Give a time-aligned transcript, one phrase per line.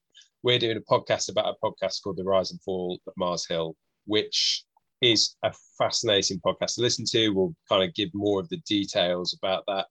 [0.43, 3.77] We're doing a podcast about a podcast called The Rise and Fall of Mars Hill,
[4.07, 4.65] which
[5.01, 7.29] is a fascinating podcast to listen to.
[7.29, 9.87] We'll kind of give more of the details about that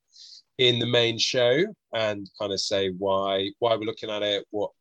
[0.59, 4.73] in the main show and kind of say why why we're looking at it, what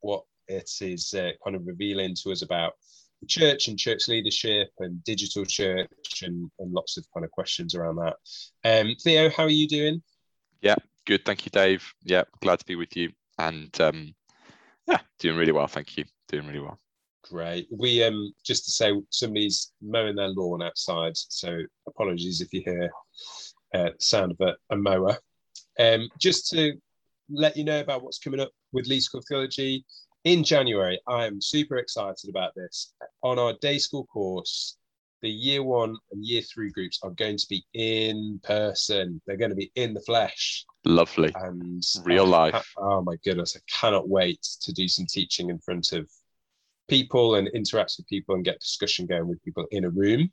[0.00, 2.72] what it is uh, kind of revealing to us about
[3.26, 7.96] church and church leadership and digital church and, and lots of kind of questions around
[7.96, 8.16] that.
[8.64, 10.02] Um, Theo, how are you doing?
[10.60, 11.24] Yeah, good.
[11.24, 11.92] Thank you, Dave.
[12.02, 13.10] Yeah, glad to be with you.
[13.38, 14.14] And um,
[14.86, 15.66] yeah, doing really well.
[15.66, 16.04] Thank you.
[16.28, 16.78] Doing really well.
[17.30, 17.68] Great.
[17.70, 22.90] We um just to say somebody's mowing their lawn outside, so apologies if you hear
[23.74, 25.16] uh, sound of a, a mower.
[25.78, 26.74] Um, just to
[27.30, 29.84] let you know about what's coming up with Leeds School of Theology
[30.24, 32.94] in January, I am super excited about this.
[33.22, 34.76] On our day school course,
[35.20, 39.20] the year one and year three groups are going to be in person.
[39.26, 40.64] They're going to be in the flesh.
[40.84, 41.32] Lovely.
[41.34, 42.72] And real life.
[42.76, 46.10] oh my goodness, I cannot wait to do some teaching in front of
[46.88, 50.30] people and interact with people and get discussion going with people in a room.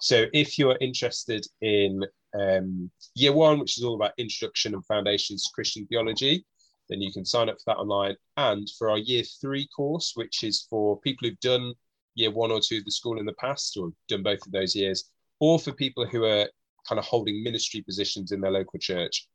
[0.00, 2.02] So if you're interested in
[2.38, 6.44] um, year one, which is all about introduction and foundations to Christian theology,
[6.88, 8.16] then you can sign up for that online.
[8.36, 11.74] And for our year three course, which is for people who've done
[12.14, 14.74] year one or two of the school in the past or done both of those
[14.74, 16.48] years, or for people who are
[16.88, 19.26] kind of holding ministry positions in their local church.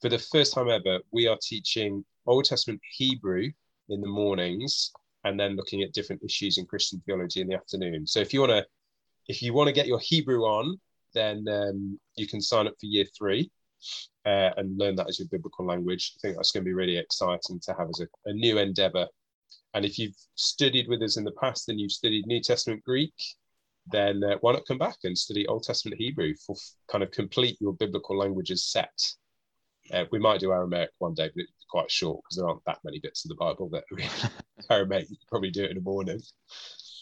[0.00, 3.50] For the first time ever, we are teaching Old Testament Hebrew
[3.88, 4.90] in the mornings
[5.24, 8.06] and then looking at different issues in Christian theology in the afternoon.
[8.06, 8.66] So if you want to
[9.28, 10.78] if you want to get your Hebrew on,
[11.12, 13.50] then um, you can sign up for year three
[14.24, 16.14] uh, and learn that as your biblical language.
[16.16, 19.06] I think that's going to be really exciting to have as a, a new endeavor.
[19.74, 23.14] And if you've studied with us in the past and you've studied New Testament Greek,
[23.90, 26.56] then uh, why not come back and study Old Testament Hebrew for
[26.90, 28.98] kind of complete your biblical languages set?
[29.92, 32.78] Uh, we might do Aramaic one day, but it's quite short because there aren't that
[32.84, 34.08] many bits of the Bible that we
[34.70, 35.08] Aramaic.
[35.10, 36.20] You could probably do it in the morning.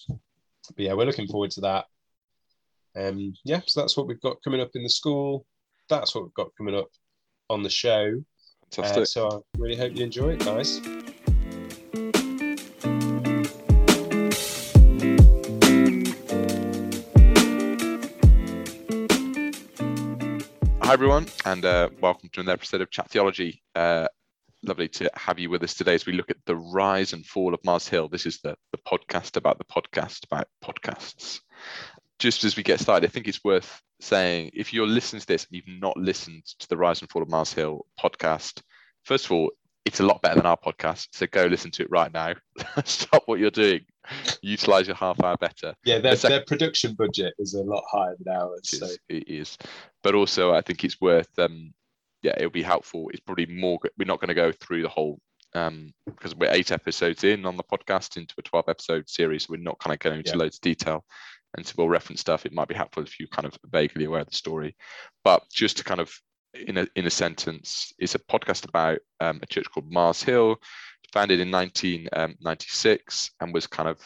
[0.08, 1.86] But yeah, we're looking forward to that.
[2.96, 5.46] Um, yeah, so that's what we've got coming up in the school.
[5.88, 6.88] That's what we've got coming up
[7.50, 8.22] on the show.
[8.78, 10.80] Uh, so I really hope you enjoy it, guys.
[20.82, 23.62] Hi, everyone, and uh, welcome to another episode of Chat Theology.
[23.74, 24.08] Uh,
[24.62, 27.52] lovely to have you with us today as we look at the rise and fall
[27.52, 28.08] of Mars Hill.
[28.08, 31.40] This is the, the podcast about the podcast about podcasts.
[32.18, 35.46] Just as we get started, I think it's worth saying if you're listening to this
[35.46, 38.62] and you've not listened to the Rise and Fall of Mars Hill podcast,
[39.04, 39.50] first of all,
[39.84, 41.08] it's a lot better than our podcast.
[41.12, 42.34] So go listen to it right now.
[42.84, 43.80] Stop what you're doing.
[44.40, 45.74] Utilize your half hour better.
[45.84, 48.70] Yeah, their, their production budget is a lot higher than ours.
[48.72, 48.86] It so.
[48.86, 49.58] is, it is.
[50.02, 51.74] But also, I think it's worth, um,
[52.22, 53.10] yeah, it'll be helpful.
[53.10, 55.18] It's probably more, we're not going to go through the whole,
[55.54, 59.44] um, because we're eight episodes in on the podcast into a 12 episode series.
[59.44, 60.38] So we're not kind of going into yeah.
[60.38, 61.04] loads of detail
[61.56, 62.46] and so we'll reference stuff.
[62.46, 64.76] It might be helpful if you kind of vaguely aware of the story.
[65.22, 66.12] But just to kind of
[66.54, 70.56] in a in a sentence, it's a podcast about um, a church called Mars Hill,
[71.12, 74.00] founded in 1996 um, and was kind of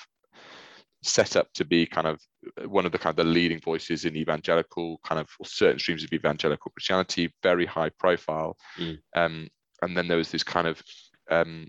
[1.03, 2.21] set up to be kind of
[2.67, 6.13] one of the kind of the leading voices in evangelical kind of certain streams of
[6.13, 8.57] evangelical Christianity, very high profile.
[8.79, 8.99] Mm.
[9.15, 9.49] Um,
[9.83, 10.83] and then there was this kind of
[11.31, 11.69] um,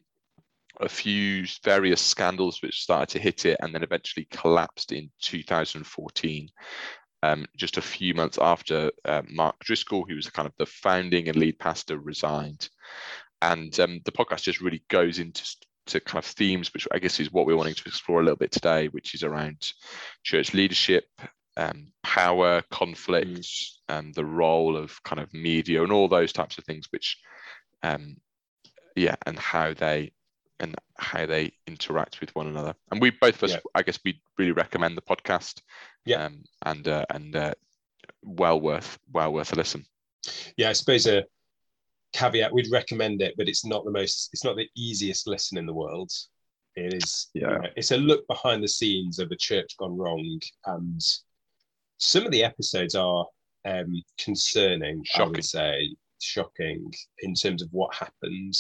[0.79, 6.49] a few various scandals which started to hit it and then eventually collapsed in 2014.
[7.21, 11.27] Um, just a few months after uh, Mark Driscoll, who was kind of the founding
[11.27, 12.69] and lead pastor, resigned.
[13.41, 15.43] And um, the podcast just really goes into
[15.87, 18.37] to kind of themes, which I guess is what we're wanting to explore a little
[18.37, 19.73] bit today, which is around
[20.23, 21.05] church leadership,
[21.57, 23.77] um, power, conflict, mm.
[23.89, 27.17] and the role of kind of media and all those types of things, which,
[27.83, 28.17] um,
[28.95, 30.11] yeah, and how they
[30.59, 32.75] and how they interact with one another.
[32.91, 33.59] And we both of us, yeah.
[33.75, 35.61] I guess, we really recommend the podcast.
[36.05, 36.25] Yeah.
[36.25, 37.53] Um, and uh, and uh,
[38.23, 39.85] well worth well worth a listen.
[40.57, 41.25] Yeah, I suppose a
[42.13, 45.65] caveat we'd recommend it, but it's not the most it's not the easiest listen in
[45.65, 46.11] the world.
[46.75, 49.97] It is yeah, you know, it's a look behind the scenes of a church gone
[49.97, 51.01] wrong, and
[51.97, 53.25] some of the episodes are
[53.65, 55.03] um, concerning.
[55.05, 55.21] Shocking.
[55.21, 58.55] I would say shocking in terms of what happened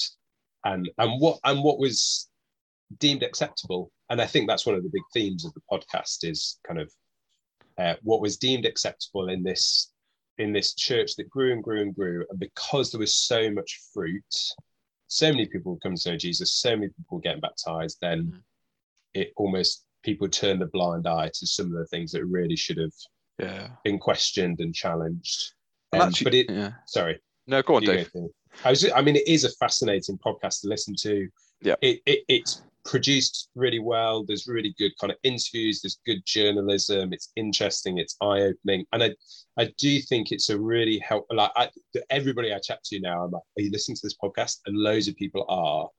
[0.65, 2.29] and and what and what was
[2.97, 3.91] deemed acceptable.
[4.09, 6.91] And I think that's one of the big themes of the podcast is kind of
[7.77, 9.91] uh, what was deemed acceptable in this
[10.37, 13.79] in this church that grew and grew and grew, and because there was so much
[13.93, 14.35] fruit,
[15.07, 18.41] so many people come to know Jesus, so many people getting baptized, then mm.
[19.13, 22.77] it almost people turn the blind eye to some of the things that really should
[22.77, 22.93] have
[23.37, 23.67] yeah.
[23.83, 25.53] been questioned and challenged.
[25.91, 26.71] Um, actually, but it, yeah.
[26.87, 27.19] sorry,
[27.49, 28.11] no, go on, Dave.
[28.63, 31.27] I was, I mean, it is a fascinating podcast to listen to.
[31.61, 34.23] Yeah, it, it it's produced really well.
[34.23, 35.81] There's really good kind of interviews.
[35.81, 37.11] There's good journalism.
[37.11, 37.97] It's interesting.
[37.97, 39.15] It's eye opening, and I,
[39.57, 41.25] I do think it's a really help.
[41.31, 41.69] Like I,
[42.09, 45.07] everybody I chat to now, I'm like, "Are you listening to this podcast?" And loads
[45.07, 45.89] of people are.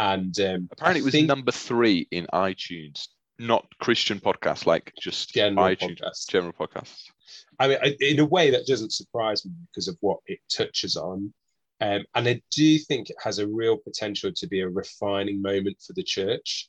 [0.00, 3.08] And um, apparently, I it was think, number three in iTunes,
[3.38, 6.28] not Christian podcasts, like just general iTunes, podcasts.
[6.28, 7.10] general podcasts.
[7.58, 11.32] I mean, in a way, that doesn't surprise me because of what it touches on.
[11.80, 15.76] Um, and I do think it has a real potential to be a refining moment
[15.86, 16.68] for the church,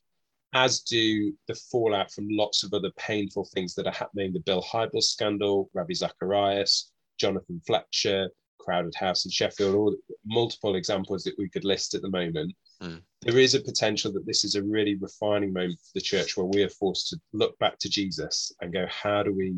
[0.53, 4.63] as do the fallout from lots of other painful things that are happening the Bill
[4.63, 8.29] Hybels scandal, Ravi Zacharias, Jonathan Fletcher,
[8.59, 9.95] Crowded House in Sheffield, all
[10.25, 12.53] multiple examples that we could list at the moment.
[12.81, 13.01] Mm.
[13.21, 16.45] There is a potential that this is a really refining moment for the church where
[16.45, 19.55] we are forced to look back to Jesus and go, how do we,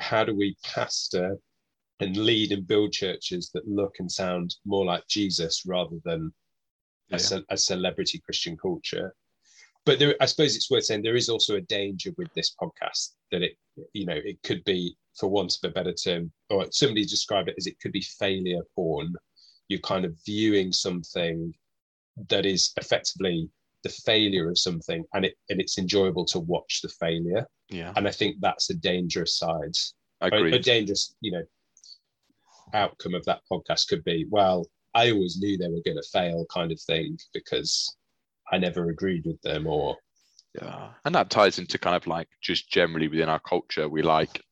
[0.00, 1.36] how do we pastor
[2.00, 6.32] and lead and build churches that look and sound more like Jesus rather than
[7.08, 7.18] yeah.
[7.32, 9.14] a, a, celebrity Christian culture.
[9.84, 13.10] But there, I suppose it's worth saying there is also a danger with this podcast
[13.30, 13.52] that it,
[13.92, 17.56] you know, it could be, for want of a better term, or somebody described it
[17.58, 19.12] as it could be failure porn.
[19.68, 21.52] You're kind of viewing something
[22.28, 23.48] that is effectively
[23.82, 27.46] the failure of something, and it and it's enjoyable to watch the failure.
[27.68, 27.92] Yeah.
[27.96, 29.76] And I think that's a dangerous side.
[30.20, 30.54] Agreed.
[30.54, 31.44] A, a dangerous, you know,
[32.74, 36.46] outcome of that podcast could be, well, I always knew they were going to fail,
[36.52, 37.96] kind of thing, because
[38.52, 39.96] I never agreed with them, or
[40.60, 44.42] yeah, and that ties into kind of like just generally within our culture, we like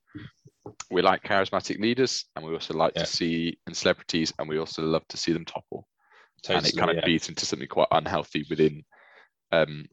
[0.91, 3.03] we like charismatic leaders, and we also like yeah.
[3.03, 5.89] to see and celebrities, and we also love to see them topple,
[6.43, 7.05] totally, and it kind of yeah.
[7.05, 8.85] feeds into something quite unhealthy within,
[9.53, 9.87] um,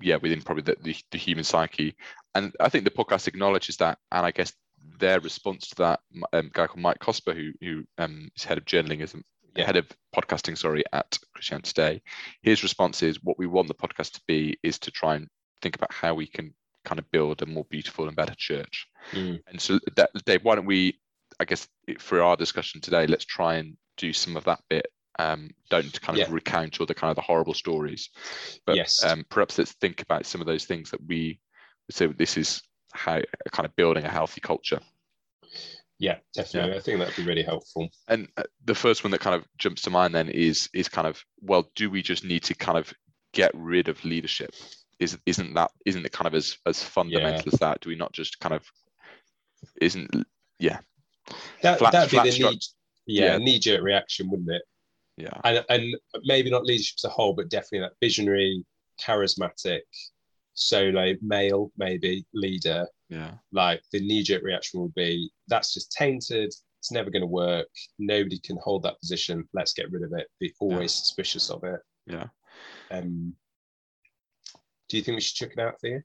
[0.00, 1.96] yeah, within probably the, the, the human psyche,
[2.34, 4.52] and I think the podcast acknowledges that, and I guess
[4.98, 6.00] their response to that,
[6.32, 9.22] um, guy called Mike Cosper, who who um, is head of journalism,
[9.56, 9.66] yeah.
[9.66, 12.02] head of podcasting, sorry, at Christian Today,
[12.42, 15.28] his response is what we want the podcast to be is to try and
[15.62, 18.86] think about how we can kind of build a more beautiful and better church.
[19.12, 19.40] Mm.
[19.46, 20.98] And so, that, Dave, why don't we,
[21.40, 21.66] I guess,
[21.98, 24.86] for our discussion today, let's try and do some of that bit.
[25.18, 26.34] Um, don't kind of yeah.
[26.34, 28.10] recount all the kind of the horrible stories,
[28.66, 29.04] but yes.
[29.04, 31.38] um, perhaps let's think about some of those things that we
[31.90, 32.06] say.
[32.06, 32.62] This is
[32.92, 33.20] how
[33.52, 34.80] kind of building a healthy culture.
[35.98, 36.72] Yeah, definitely.
[36.72, 36.76] Yeah.
[36.76, 37.88] I think that'd be really helpful.
[38.08, 41.06] And uh, the first one that kind of jumps to mind then is is kind
[41.06, 42.92] of well, do we just need to kind of
[43.32, 44.54] get rid of leadership?
[44.98, 47.50] Is isn't that isn't it kind of as as fundamental yeah.
[47.52, 47.80] as that?
[47.80, 48.64] Do we not just kind of
[49.80, 50.10] isn't
[50.58, 50.80] yeah?
[51.62, 52.60] That flat, that'd be the knee,
[53.06, 53.38] yeah, yeah.
[53.38, 54.62] knee jerk reaction, wouldn't it?
[55.16, 58.64] Yeah, and and maybe not leadership as a whole, but definitely that visionary,
[59.00, 59.82] charismatic,
[60.54, 62.86] solo male maybe leader.
[63.08, 63.32] Yeah.
[63.52, 66.52] Like the knee-jerk reaction would be that's just tainted.
[66.78, 67.68] It's never going to work.
[67.98, 69.48] Nobody can hold that position.
[69.54, 70.26] Let's get rid of it.
[70.40, 71.02] Be always yeah.
[71.02, 71.80] suspicious of it.
[72.06, 72.26] Yeah.
[72.90, 73.34] Um
[74.88, 76.02] do you think we should check it out for you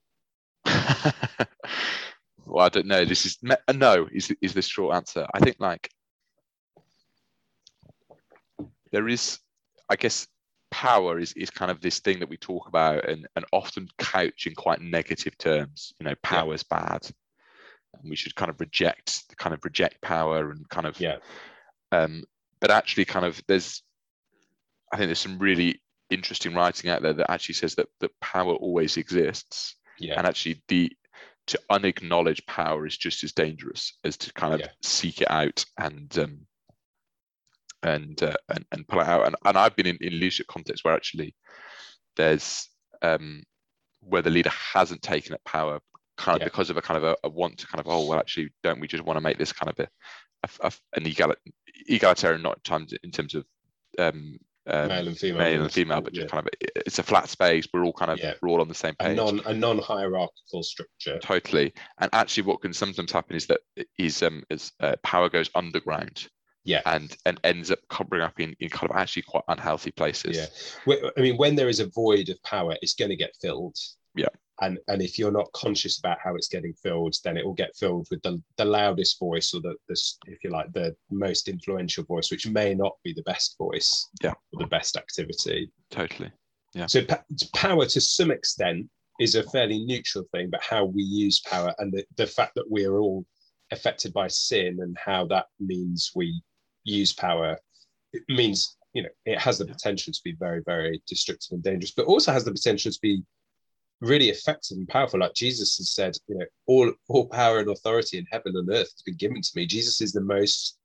[2.46, 3.04] well i don't know.
[3.06, 5.28] This is no is, is the short answer.
[5.34, 5.90] I think like
[8.92, 9.40] there is
[9.90, 10.28] i guess
[10.72, 14.48] power is, is kind of this thing that we talk about and, and often couch
[14.48, 15.94] in quite negative terms.
[16.00, 16.80] You know, power is yeah.
[16.80, 17.10] bad.
[18.00, 21.18] And we should kind of reject kind of reject power and kind of yeah.
[21.92, 22.24] Um,
[22.60, 23.82] but actually, kind of there's,
[24.94, 25.82] I think there's some really
[26.12, 29.76] interesting writing out there that actually says that that power always exists.
[29.98, 30.16] Yeah.
[30.18, 30.92] And actually, the
[31.48, 34.68] to unacknowledge power is just as dangerous as to kind of yeah.
[34.84, 36.40] seek it out and um,
[37.84, 39.26] and uh, and, and pull it out.
[39.26, 41.36] And, and I've been in, in leadership contexts where actually
[42.16, 42.68] there's
[43.02, 43.44] um,
[44.02, 45.80] where the leader hasn't taken up power
[46.18, 46.46] kind of yeah.
[46.46, 48.80] because of a kind of a, a, want to kind of oh well actually don't
[48.80, 49.88] we just want to make this kind of a,
[50.44, 51.34] a, a an egal,
[51.88, 53.46] egalitarian not times in terms of
[53.98, 56.30] um, um, male and female, male and female, but just yeah.
[56.30, 56.54] kind of
[56.86, 57.68] it's a flat space.
[57.74, 58.34] We're all kind of yeah.
[58.42, 59.12] we're all on the same page.
[59.12, 61.18] A non a non hierarchical structure.
[61.20, 61.74] Totally.
[62.00, 63.62] And actually, what can sometimes happen is that
[63.98, 66.28] is um is uh, power goes underground
[66.70, 70.36] yeah and and ends up covering up in, in kind of actually quite unhealthy places
[70.88, 73.78] yeah i mean when there is a void of power it's going to get filled
[74.16, 74.34] Yeah.
[74.62, 77.78] And and if you're not conscious about how it's getting filled, then it will get
[77.82, 79.96] filled with the, the loudest voice or the, the
[80.34, 83.92] if you like the most influential voice, which may not be the best voice
[84.26, 84.34] Yeah.
[84.52, 85.72] or the best activity.
[86.00, 86.32] Totally.
[86.74, 86.88] Yeah.
[86.88, 87.24] So pa-
[87.56, 88.90] power to some extent
[89.26, 92.70] is a fairly neutral thing, but how we use power and the, the fact that
[92.70, 93.24] we are all
[93.72, 96.28] affected by sin and how that means we
[96.84, 97.58] use power
[98.14, 101.92] it means you know it has the potential to be very very destructive and dangerous
[101.92, 103.22] but also has the potential to be
[104.02, 108.18] really effective and powerful like jesus has said you know all all power and authority
[108.18, 110.78] in heaven and earth has been given to me jesus is the most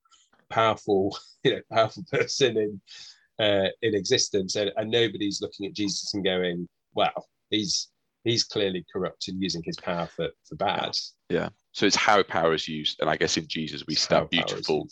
[0.50, 2.80] powerful you know powerful person in
[3.38, 7.12] uh in existence and, and nobody's looking at jesus and going wow
[7.50, 7.88] he's
[8.24, 10.96] he's clearly corrupt and using his power for for bad
[11.30, 11.48] Yeah.
[11.72, 14.88] So it's how power is used, and I guess in Jesus we see that beautiful.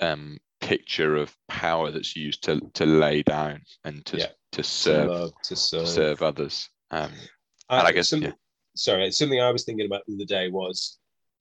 [0.00, 4.26] Um, picture of power that's used to to lay down and to Yeah.
[4.26, 6.68] to to serve love to to serve, serve others.
[6.90, 7.12] Um,
[7.68, 8.34] I, and I guess, something, yeah.
[8.76, 10.98] sorry, something I was thinking about the other day was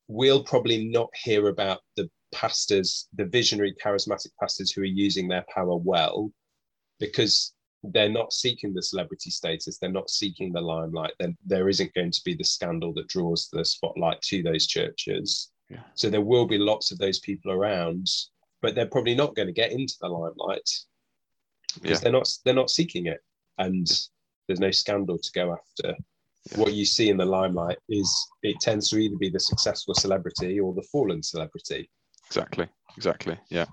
[0.08, 5.46] we'll probably not hear about the pastors, the visionary charismatic pastors who are using their
[5.54, 6.32] power well,
[7.00, 7.54] because
[7.84, 12.12] they're not seeking the celebrity status, they're not seeking the limelight, then there isn't going
[12.12, 15.52] to be the scandal that draws the spotlight to those churches.
[15.70, 15.80] Yeah.
[15.96, 18.08] So there will be lots of those people around,
[18.62, 20.70] but they're probably not going to get into the limelight
[21.76, 22.04] because Yeah.
[22.04, 23.20] they're not they're not seeking it.
[23.58, 23.88] And
[24.48, 25.96] there's no scandal to go after.
[26.52, 26.58] Yeah.
[26.58, 30.60] What you see in the limelight is it tends to either be the successful celebrity
[30.60, 31.90] or the fallen celebrity.
[32.28, 33.66] exactly exactly yeah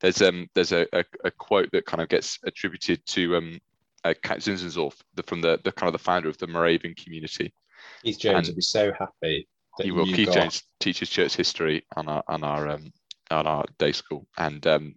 [0.00, 3.58] there's um there's a, a, a quote that kind of gets attributed to um
[4.04, 7.54] uh, Count Zinzendorf, the, from the, the kind of the founder of the Moravian community.
[8.02, 9.48] Keith Jones And- would be so happy
[9.78, 10.06] that He will.
[10.08, 12.92] you Keith got, Jones teaches church history on our on our um,
[13.32, 14.94] on our day school, and um,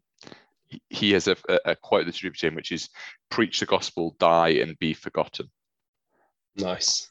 [0.90, 2.90] he- has a, a a quote that's attributed to him, which is
[3.30, 5.50] "Preach the gospel, die and be forgotten."
[6.58, 7.10] nice.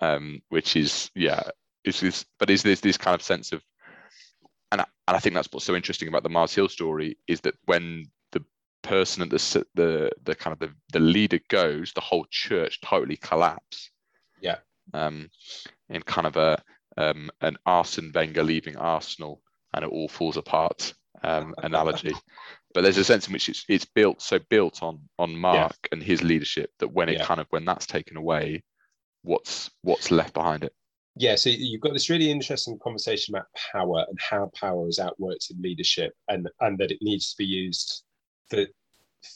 [0.00, 1.42] um, which is yeah,
[1.84, 3.62] is this, but is this this kind of sense of,
[4.70, 7.40] and I, and I think that's what's so interesting about the Mars Hill story is
[7.42, 8.44] that when the
[8.82, 13.16] person at the the the kind of the, the leader goes, the whole church totally
[13.16, 13.90] collapse.
[14.40, 14.58] Yeah.
[14.94, 15.30] Um,
[15.88, 16.62] in kind of a
[16.96, 19.40] um, an Arsene Wenger leaving Arsenal
[19.74, 22.14] and it all falls apart um, analogy.
[22.74, 26.02] But there's a sense in which it's it's built so built on on Mark and
[26.02, 27.24] his leadership that when it Yeah.
[27.24, 28.62] kind of when that's taken away,
[29.22, 30.74] what's what's left behind it.
[31.16, 35.50] yeah so you've got this really interesting conversation about power and how power is outworked
[35.50, 38.02] in leadership and and that it needs to be used
[38.48, 38.64] for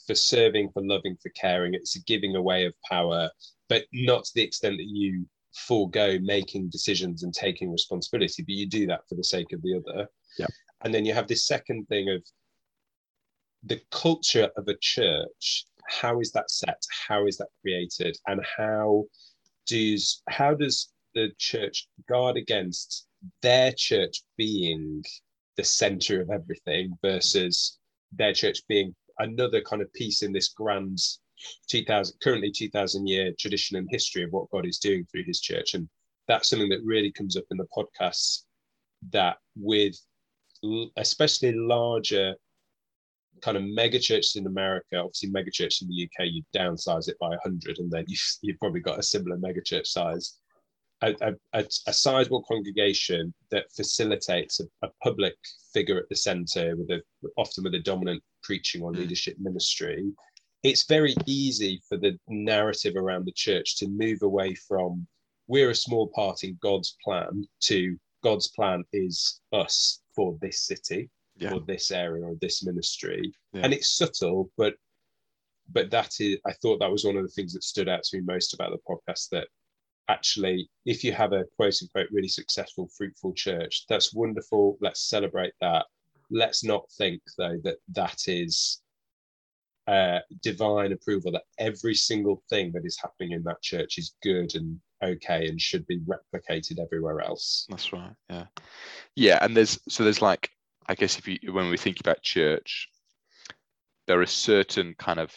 [0.07, 3.31] for serving for loving for caring it's a giving away of power
[3.69, 8.66] but not to the extent that you forego making decisions and taking responsibility but you
[8.66, 10.47] do that for the sake of the other Yeah.
[10.83, 12.23] and then you have this second thing of
[13.64, 15.66] the culture of a church.
[15.88, 16.83] How is that set?
[17.09, 18.16] How is that created?
[18.26, 19.05] And how
[19.66, 23.07] does how does the church guard against
[23.43, 25.02] their church being
[25.57, 27.78] the center of everything versus
[28.12, 30.99] their church being another kind of piece in this grand
[31.69, 35.75] 2000 currently 2000 year tradition and history of what god is doing through his church?
[35.75, 35.88] And
[36.28, 38.43] that's something that really comes up in the podcasts
[39.11, 39.97] that with
[40.96, 42.34] especially larger
[43.42, 47.18] kind of mega churches in America, obviously mega church in the UK, you downsize it
[47.18, 50.38] by 100 and then you've, you've probably got a similar mega church size.
[51.02, 55.34] A, a, a, a sizable congregation that facilitates a, a public
[55.75, 57.02] figure at the center with a
[57.36, 59.00] often with a dominant preaching or Mm.
[59.00, 60.10] leadership ministry
[60.62, 65.06] it's very easy for the narrative around the church to move away from
[65.48, 71.11] we're a small part in god's plan to god's plan is us for this city
[71.38, 71.52] Yeah.
[71.52, 73.61] or this area or this ministry Yeah.
[73.64, 74.75] and it's subtle but
[75.73, 78.16] but that is i thought that was one of the things that stood out to
[78.16, 79.49] me most about the podcast that
[80.08, 85.52] actually if you have a quote unquote really successful fruitful church that's wonderful let's celebrate
[85.61, 85.85] that
[86.30, 88.80] let's not think though that that is
[89.88, 94.54] uh, divine approval that every single thing that is happening in that church is good
[94.56, 98.12] and okay and should be replicated everywhere else That's right.
[98.30, 98.46] Yeah.
[99.14, 99.38] Yeah.
[99.42, 100.50] And there's so there's like
[100.86, 102.88] I guess if you when we think about church,
[104.06, 105.36] there are certain kind of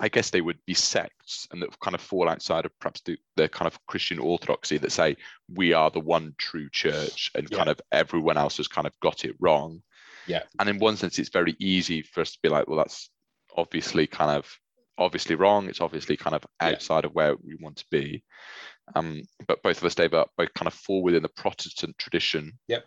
[0.00, 3.18] I guess they would be sects and that kind of fall outside of perhaps the,
[3.36, 5.16] the kind of Christian orthodoxy that say
[5.52, 7.56] we are the one true church and Yeah.
[7.56, 9.82] kind of everyone else has kind of got it wrong.
[10.28, 10.44] Yeah.
[10.60, 13.10] And in one sense, it's very easy for us to be like, well, that's
[13.56, 14.48] obviously kind of
[14.98, 15.68] obviously wrong.
[15.68, 16.68] It's obviously kind of Yeah.
[16.68, 18.22] outside of where we want to be.
[18.94, 22.58] Um, but both of us, Dave, are both kind of fall within the Protestant tradition.
[22.68, 22.86] Yep.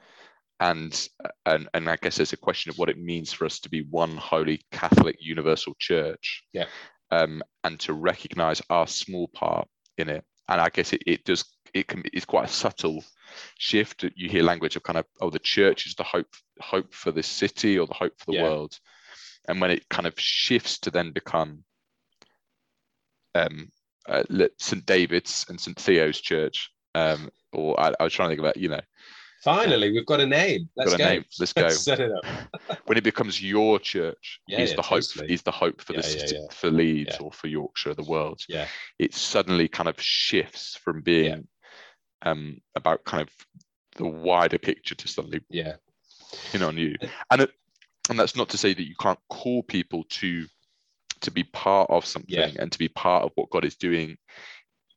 [0.59, 1.07] And
[1.45, 3.81] and and I guess there's a question of what it means for us to be
[3.89, 6.43] one holy Catholic universal church.
[6.53, 6.65] Yeah.
[7.09, 10.23] Um, and to recognize our small part in it.
[10.47, 13.03] And I guess it, it does it can it's quite a subtle
[13.57, 14.03] shift.
[14.15, 16.27] You hear language of kind of oh the church is the hope
[16.59, 18.43] hope for this city or the hope for the Yeah.
[18.43, 18.77] world,
[19.47, 21.63] and when it kind of shifts to then become
[23.35, 23.69] um,
[24.07, 24.23] uh,
[24.57, 28.57] St David's and St Theo's Church, um, or I, I was trying to think about
[28.57, 28.81] you know
[29.43, 30.69] Finally, we've got a name.
[30.75, 31.09] Let's got a go.
[31.09, 31.25] name.
[31.39, 31.69] Let's go.
[31.69, 32.79] Set it up.
[32.85, 35.33] when it becomes your church Yeah, is yeah, the hope totally.
[35.33, 38.41] is the hope for the Yeah, yeah, city, for Leeds or for Yorkshire, the world.
[38.47, 38.67] Yeah.
[39.00, 41.47] It suddenly kind of shifts from being
[42.21, 43.29] um, about kind of
[43.95, 45.77] the wider picture to suddenly Yeah.
[46.53, 46.95] in on you.
[47.31, 47.51] And it,
[48.11, 50.45] and that's not to say that you can't call people to
[51.21, 52.51] to be part of something Yeah.
[52.59, 54.17] and to be part of what God is doing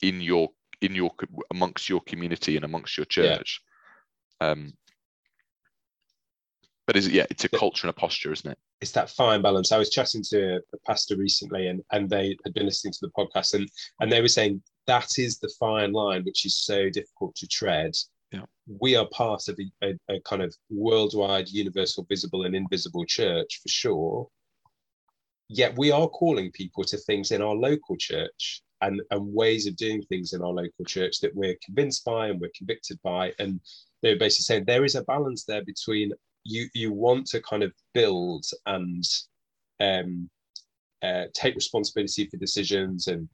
[0.02, 0.48] in your
[0.80, 1.12] in your
[1.50, 3.36] amongst your community and amongst your Yeah.
[3.36, 3.60] church.
[4.40, 4.74] Um,
[6.86, 8.58] but is it yeah, it's a culture and a posture, isn't it?
[8.80, 9.72] it's that fine balance.
[9.72, 13.10] I was chatting to a pastor recently, and and they had been listening to the
[13.16, 13.68] podcast, and
[14.00, 17.92] and they were saying that is the fine line, which is so difficult to tread.
[18.32, 18.44] Yeah.
[18.66, 23.60] We are part of a, a, a kind of worldwide, universal, visible, and invisible church
[23.62, 24.28] for sure.
[25.48, 29.76] Yet we are calling people to things in our local church and, and ways of
[29.76, 33.32] doing things in our local church that we're convinced by and we're convicted by.
[33.38, 33.60] And
[34.02, 36.12] they're basically saying there is a balance there between
[36.44, 39.02] you you want to kind of build and
[39.80, 40.28] um,
[41.02, 43.28] uh, take responsibility for decisions and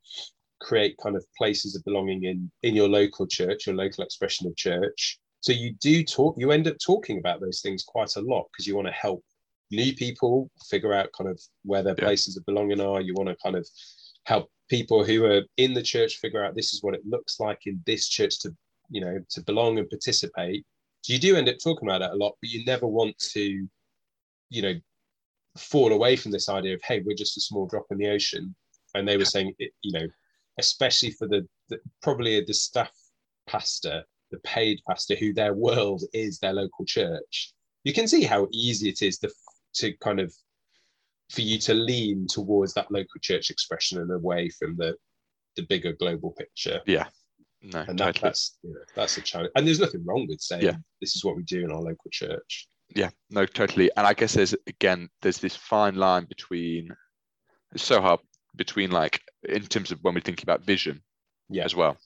[0.61, 4.57] create kind of places of belonging in in your local church, your local expression of
[4.57, 5.19] church.
[5.40, 8.67] So you do talk, you end up talking about those things quite a lot because
[8.67, 9.25] you want to help
[9.71, 12.05] new people figure out kind of where their Yeah.
[12.05, 13.00] places of belonging are.
[13.00, 13.67] You want to kind of
[14.25, 17.67] help people who are in the church figure out this is what it looks like
[17.67, 18.55] in this church to
[18.89, 20.65] you know to belong and participate
[21.03, 23.67] so you do end up talking about it a lot but you never want to
[24.50, 24.75] you know
[25.59, 28.55] fall away from this idea of hey we're just a small drop in the ocean
[28.95, 30.07] and they were saying it, you know
[30.59, 32.93] especially for the, the probably the staff
[33.47, 37.53] pastor the paid pastor who their world is their local church
[37.85, 39.29] you can see how easy it is to
[39.75, 40.35] to kind of
[41.31, 44.95] for you to lean towards that local church expression and away from the
[45.57, 47.06] the bigger global picture Yeah.
[47.63, 48.21] No, and that, totally.
[48.23, 50.76] that's you know, that's a challenge and there's nothing wrong with saying Yeah.
[51.00, 54.33] this is what we do in our local church yeah no totally and i guess
[54.33, 56.89] there's again there's this fine line between
[57.75, 58.19] it's so hard
[58.56, 61.02] between like in terms of when we're thinking about vision
[61.50, 61.65] Yeah.
[61.65, 61.99] as well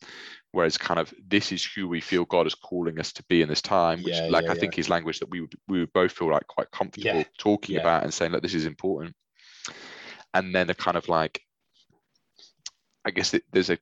[0.54, 3.48] whereas kind of this is who we feel god is calling us to be in
[3.48, 5.92] this time which Yeah, like yeah, i think is language that we would we would
[5.92, 7.80] both feel like quite comfortable Yeah, talking yeah.
[7.80, 9.14] about and saying that this is important
[10.32, 11.40] and then a kind of like
[13.04, 13.78] i guess that there's a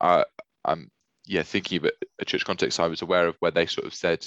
[0.00, 0.24] uh,
[0.64, 0.90] i'm
[1.26, 3.94] yeah thinking of a, a church context i was aware of where they sort of
[3.94, 4.24] said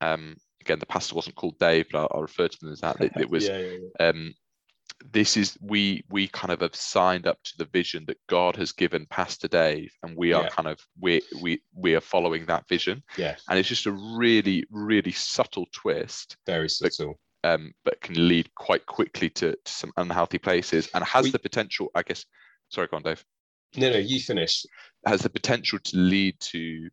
[0.00, 2.96] um again the pastor wasn't called dave but i'll, I'll refer to them as that
[3.00, 4.08] it, it was yeah, yeah, yeah.
[4.08, 4.34] um,
[5.12, 8.72] this is we we kind of have signed up to the vision that God has
[8.72, 10.48] given Pastor Dave, and we are Yeah.
[10.50, 14.64] kind of we we we are following that vision, yeah and it's just a really
[14.70, 20.38] really subtle twist, very subtle um, but can lead quite quickly to, to some unhealthy
[20.38, 22.24] places, and has We- the potential, I guess.
[22.68, 23.24] Sorry, go on, Dave.
[23.76, 24.64] no no you finish
[25.06, 26.90] Has the potential to lead to,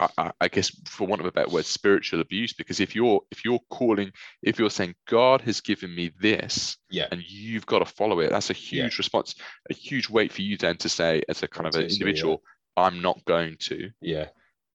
[0.00, 2.52] I, I, I guess, for want of a better word, spiritual abuse.
[2.52, 7.08] Because if you're if you're calling, if you're saying God has given me this, yeah
[7.10, 8.30] and you've got to follow it.
[8.30, 8.82] That's a Yeah.
[8.84, 9.34] huge response,
[9.70, 11.92] a huge weight for you then to say, as a kind of an Totally, yeah.
[11.94, 12.42] individual,
[12.76, 13.90] I'm not going to.
[14.00, 14.28] yeah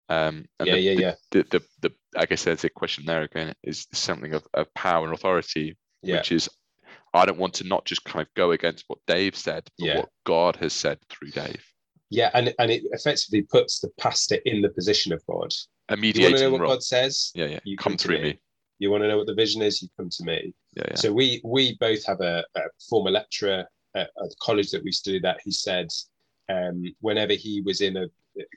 [0.10, 3.06] Um, and yeah the, yeah the, yeah The, the, the, I guess there's a question
[3.06, 6.50] there again is something of, of power and authority, yeah which is
[7.14, 9.98] I don't want to not just kind of go against what Dave said, but Yeah.
[9.98, 11.66] what God has said through Dave.
[12.12, 15.52] Yeah and and it effectively puts the pastor in the position of god
[15.90, 16.72] A you want to know what role.
[16.74, 17.60] god says Yeah, yeah.
[17.64, 18.24] you come come to through me.
[18.24, 18.40] me.
[18.78, 20.96] you want to know what the vision is you come to me Yeah, yeah.
[20.96, 24.92] So we we both have a, a former lecturer at, at the college that we
[24.92, 25.40] studied at.
[25.44, 25.88] He said
[26.50, 28.06] um, whenever he was in a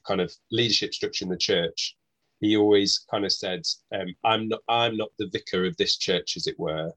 [0.06, 1.96] kind of leadership structure in the church,
[2.40, 3.62] he always kind of said,
[3.96, 6.90] um, "I'm not I'm not the vicar of this church, as it were.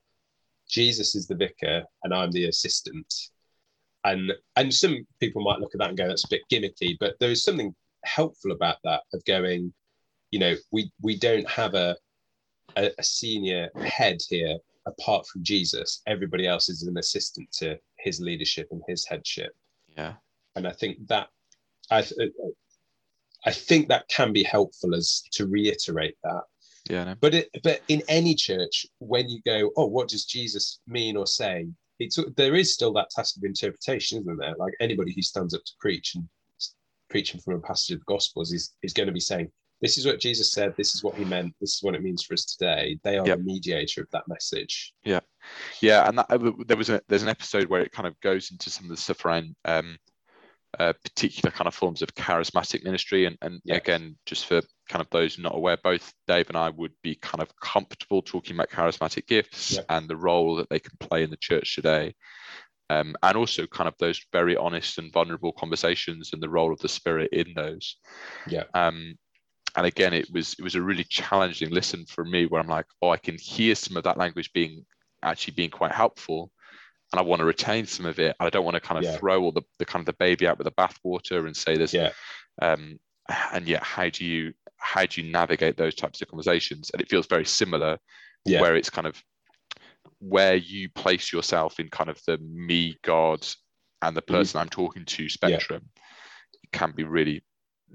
[0.78, 3.12] Jesus is the vicar, and I'm the assistant."
[4.04, 7.16] And and some people might look at that and go, "That's a bit gimmicky," but
[7.20, 9.74] there is something helpful about that of going,
[10.32, 11.98] you know, we we don't have a
[12.76, 14.58] a, a senior head here
[14.88, 19.56] apart from Jesus, everybody else is an assistant to his leadership and his headship.
[19.96, 20.14] Yeah.
[20.56, 21.28] And I think that
[21.92, 22.32] I, th-
[23.46, 26.42] I think that can be helpful as to reiterate that.
[26.90, 27.04] Yeah.
[27.04, 27.16] No.
[27.20, 31.28] But it, but in any church, when you go, oh, what does Jesus mean or
[31.28, 31.68] say?
[32.00, 34.56] It's there is still that task of interpretation, isn't there?
[34.58, 36.28] Like anybody who stands up to preach and
[37.10, 40.06] preaching from a passage of the Gospels is is going to be saying, this is
[40.06, 42.46] what Jesus said, this is what he meant, this is what it means for us
[42.46, 43.00] today.
[43.04, 43.38] They are Yep.
[43.38, 44.94] the mediator of that message.
[45.04, 45.22] Yeah,
[45.82, 48.52] yeah, and that, uh, there was a there's an episode where it kind of goes
[48.52, 49.98] into some of the stuff around um,
[50.80, 53.26] uh, particular kind of forms of charismatic ministry.
[53.26, 53.76] And, and Yeah.
[53.76, 57.42] again, just for kind of those not aware, both Dave and I would be kind
[57.42, 61.38] of comfortable talking about charismatic gifts and the role that they can play in the
[61.38, 62.16] church today.
[62.90, 66.80] Um, and also kind of those very honest and vulnerable conversations and the role of
[66.80, 67.98] the spirit in those.
[68.48, 68.64] Yeah.
[68.74, 69.18] Um,
[69.76, 72.86] and again, it was it was a really challenging listen for me where I'm like,
[73.02, 74.86] oh, I can hear some of that language being
[75.22, 76.52] actually being quite helpful,
[77.14, 78.36] and I want to retain some of it.
[78.40, 79.18] I don't want to kind of Yeah.
[79.18, 81.94] throw all the, the kind of the baby out with the bathwater and say this.
[81.94, 82.12] Yeah.
[82.62, 83.00] um,
[83.52, 86.92] and yet how do you how do you navigate those types of conversations?
[86.92, 87.98] And it feels very similar
[88.46, 88.62] Yeah.
[88.62, 89.22] where it's kind of
[90.20, 93.46] where you place yourself in kind of the me, God,
[94.02, 94.28] and the Mhm.
[94.28, 95.90] person I'm talking to spectrum
[96.64, 97.44] it can be really,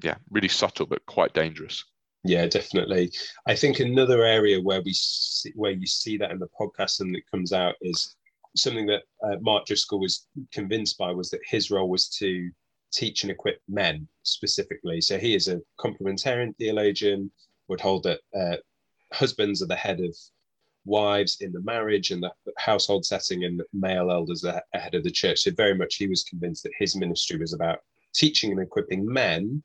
[0.02, 1.84] yeah, really subtle but quite dangerous.
[2.24, 3.12] Yeah, definitely.
[3.46, 7.16] I think another area where we see, where you see that in the podcast and
[7.16, 8.16] it comes out is
[8.56, 12.50] something that uh, Mark Driscoll was convinced by was that his role was to
[12.92, 15.00] teach and equip men specifically.
[15.00, 17.30] So he is a complementarian theologian,
[17.68, 18.56] would hold that uh,
[19.12, 20.14] husbands are the head of
[20.84, 25.10] wives in the marriage and the household setting, and male elders are ahead of the
[25.10, 25.40] church.
[25.40, 27.78] So very much he was convinced that his ministry was about
[28.14, 29.62] teaching and equipping men.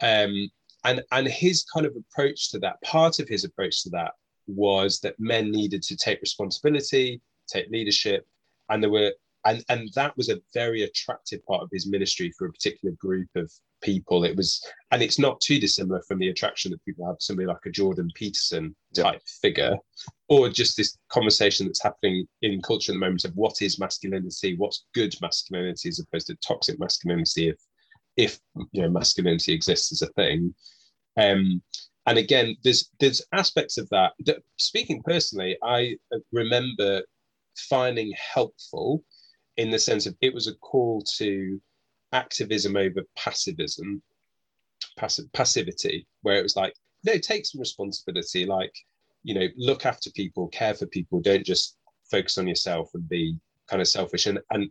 [0.00, 0.50] Um,
[0.84, 4.12] and and his kind of approach to that, part of his approach to that
[4.46, 8.26] was that men needed to take responsibility, take leadership,
[8.68, 9.12] and there were
[9.44, 13.28] and and that was a very attractive part of his ministry for a particular group
[13.36, 13.50] of
[13.82, 14.24] people.
[14.24, 17.64] It was, and it's not too dissimilar from the attraction that people have somebody like
[17.66, 19.76] a Jordan Peterson type figure,
[20.28, 24.56] or just this conversation that's happening in culture at the moment of what is masculinity,
[24.56, 27.58] what's good masculinity as opposed to toxic masculinity, if
[28.16, 28.38] if
[28.72, 30.54] you know masculinity exists as a thing.
[31.16, 31.62] Um,
[32.06, 34.12] and again, there's there's aspects of that.
[34.26, 35.96] that speaking personally, I
[36.32, 37.02] remember
[37.56, 39.04] finding helpful
[39.56, 41.60] in the sense of it was a call to
[42.12, 44.00] activism over passivism,
[45.32, 48.72] passivity, where it was like, no, take some responsibility, like,
[49.22, 51.76] you know, look after people, care for people, don't just
[52.10, 53.36] focus on yourself and be
[53.68, 54.26] kind of selfish.
[54.26, 54.70] And and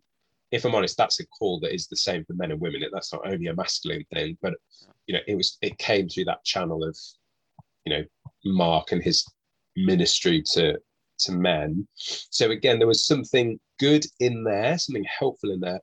[0.52, 2.84] if I'm honest, that's a call that is the same for men and women.
[2.92, 4.54] That's not only a masculine thing, but
[5.08, 6.98] you know, it was it came through that channel of,
[7.86, 8.04] you know,
[8.46, 9.26] Mark and his
[9.76, 10.78] ministry to
[11.24, 11.88] to men.
[11.96, 15.82] So again, there was something good in there, something helpful in there,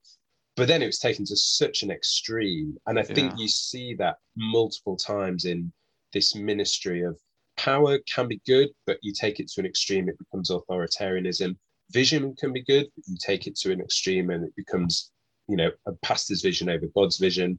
[0.57, 2.77] but then it was taken to such an extreme.
[2.87, 5.73] And I think you see that multiple times in
[6.13, 7.19] this ministry of
[7.57, 11.57] power can be good, but you take it to an extreme, it becomes authoritarianism.
[11.93, 15.11] Vision can be good, but you take it to an extreme and it becomes,
[15.49, 17.59] you know, a pastor's vision over God's vision.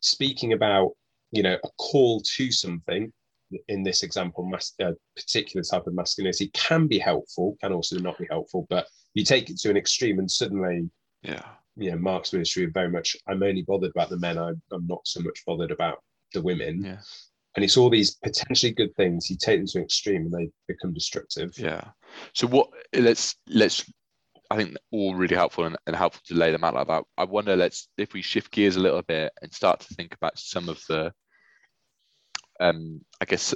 [0.00, 0.92] Speaking about,
[1.30, 3.12] you know, a call to something,
[3.68, 8.18] in this example, mas- a particular type of masculinity can be helpful, can also not
[8.18, 10.88] be helpful, but you take it to an extreme and suddenly
[11.22, 11.44] Yeah.
[11.76, 15.00] you know, Mark's ministry very much, I'm only bothered about the men, I'm, I'm not
[15.06, 15.98] so much bothered about
[16.32, 16.82] the women.
[16.84, 16.98] Yeah.
[17.54, 20.50] And it's all these potentially good things, you take them to an extreme and they
[20.68, 21.58] become destructive.
[21.58, 21.84] Yeah.
[22.34, 23.90] So what let's let's
[24.50, 27.04] I think all really helpful and, and helpful to lay them out like that.
[27.16, 30.38] I wonder let's if we shift gears a little bit and start to think about
[30.38, 31.12] some of the
[32.60, 33.54] um I guess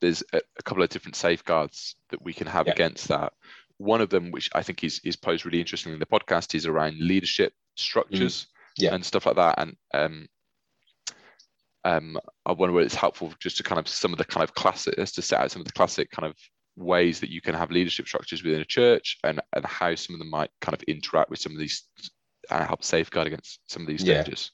[0.00, 2.74] there's a, couple of different safeguards that we can have Yeah.
[2.74, 3.32] against that.
[3.78, 6.66] One of them, which I think is is posed really interestingly in the podcast, is
[6.66, 8.94] around leadership structures Yeah.
[8.94, 9.58] and stuff like that.
[9.58, 10.28] And um
[11.84, 14.52] um, I wonder whether it's helpful just to kind of some of the kind of
[14.54, 16.36] classic, just to set out some of the classic kind of
[16.76, 20.18] ways that you can have leadership structures within a church and, and how some of
[20.18, 21.84] them might kind of interact with some of these
[22.50, 24.16] and help safeguard against some of these Yeah.
[24.16, 24.50] dangers.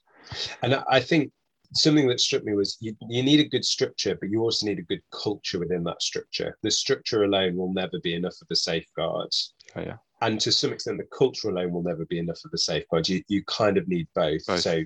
[0.63, 1.33] And I think
[1.77, 4.79] something that struck me was you, you need a good structure, but you also need
[4.79, 6.57] a good culture within that structure.
[6.63, 9.31] The structure alone will never be enough of a safeguard.
[9.77, 9.97] Oh, yeah.
[10.23, 13.09] And to some extent, the culture alone will never be enough of a safeguard.
[13.09, 14.47] You, you kind of need both.
[14.47, 14.61] Both.
[14.61, 14.83] So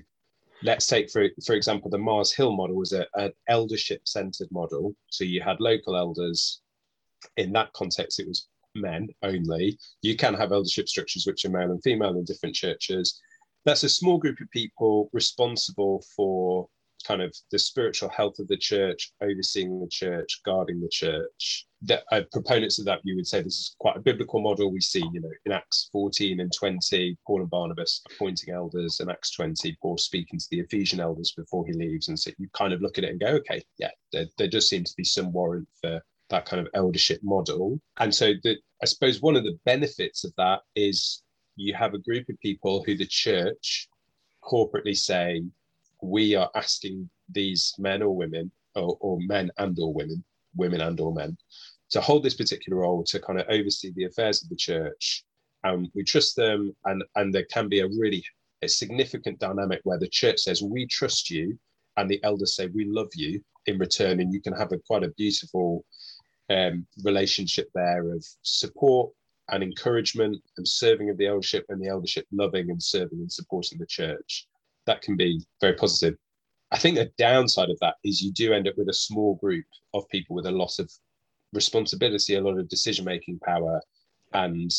[0.63, 4.95] let's take, for, for example, the Mars Hill model was a, an eldership centered model.
[5.09, 6.61] So you had local elders.
[7.37, 9.77] In that context, it was men only.
[10.01, 13.19] You can have eldership structures which are male and female in different churches.
[13.65, 16.67] That's a small group of people responsible for
[17.05, 21.65] kind of the spiritual health of the church, overseeing the church, guarding the church.
[21.83, 24.71] That uh, proponents of that, you would say this is quite a biblical model.
[24.71, 29.09] We see, you know, in Acts 14 and 20, Paul and Barnabas appointing elders, and
[29.09, 32.09] Acts 20, Paul speaking to the Ephesian elders before he leaves.
[32.09, 34.67] And so you kind of look at it and go, okay, yeah, there, there does
[34.67, 37.79] seem to be some warrant for that kind of eldership model.
[37.97, 41.23] And so the, I suppose one of the benefits of that is
[41.55, 43.87] you have a group of people who the church
[44.43, 45.43] corporately say,
[46.01, 50.23] we are asking these men or women, or, or men and or women,
[50.55, 51.37] women and or men,
[51.91, 55.23] to hold this particular role to kind of oversee the affairs of the church.
[55.63, 58.23] And we trust them, and and there can be a really
[58.61, 61.57] a significant dynamic where the church says, We trust you,
[61.97, 64.19] and the elders say, We love you in return.
[64.19, 65.85] And you can have a quite a beautiful
[66.49, 69.11] um, relationship there of support
[69.51, 73.79] and encouragement and serving of the eldership and the eldership loving and serving and supporting
[73.79, 74.47] the church.
[74.89, 76.15] That can be very positive.
[76.71, 79.65] I think the downside of that is you do end up with a small group
[79.93, 80.91] of people with a lot of
[81.53, 83.79] responsibility, a lot of decision making power,
[84.33, 84.71] and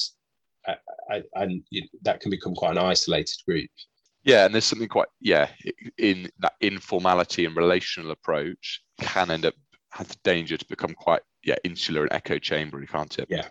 [0.66, 3.70] uh, and you, that can become quite an isolated group.
[4.24, 5.48] Yeah, and there's something quite yeah
[5.96, 9.54] in that informality and relational approach can end up
[9.92, 13.28] has the danger to become quite yeah insular and echo chamber, can't it?
[13.30, 13.46] Yeah.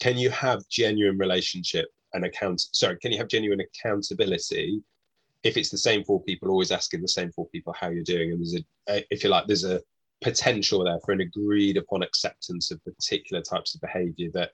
[0.00, 2.60] Can you have genuine relationship and account?
[2.74, 4.82] Sorry, can you have genuine accountability
[5.42, 8.32] if it's the same four people always asking the same four people how you're doing?
[8.32, 9.80] And there's a, if you like, there's a
[10.20, 14.50] potential there for an agreed upon acceptance of particular types of behaviour that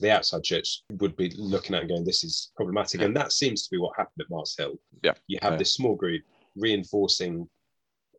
[0.00, 3.00] the outside church would be looking at and going, this is problematic.
[3.00, 3.06] Yeah.
[3.06, 4.74] And that seems to be what happened at Mars Hill.
[5.02, 5.12] Yeah.
[5.28, 5.58] You have yeah.
[5.58, 6.22] this small group
[6.56, 7.48] reinforcing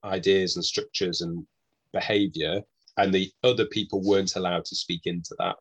[0.04, 1.46] ideas and structures and
[1.92, 2.62] behavior,
[2.98, 5.58] and the other people weren't allowed to speak into that.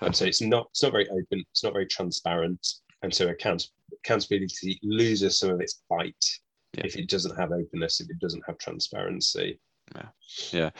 [0.00, 2.64] And so it's not it's not very open, it's not very transparent.
[3.02, 3.68] And so account,
[4.04, 6.24] accountability loses some of its bite
[6.74, 6.84] yeah.
[6.84, 9.60] if it doesn't have openness, if it doesn't have transparency.
[9.94, 10.08] Yeah.
[10.52, 10.70] Yeah.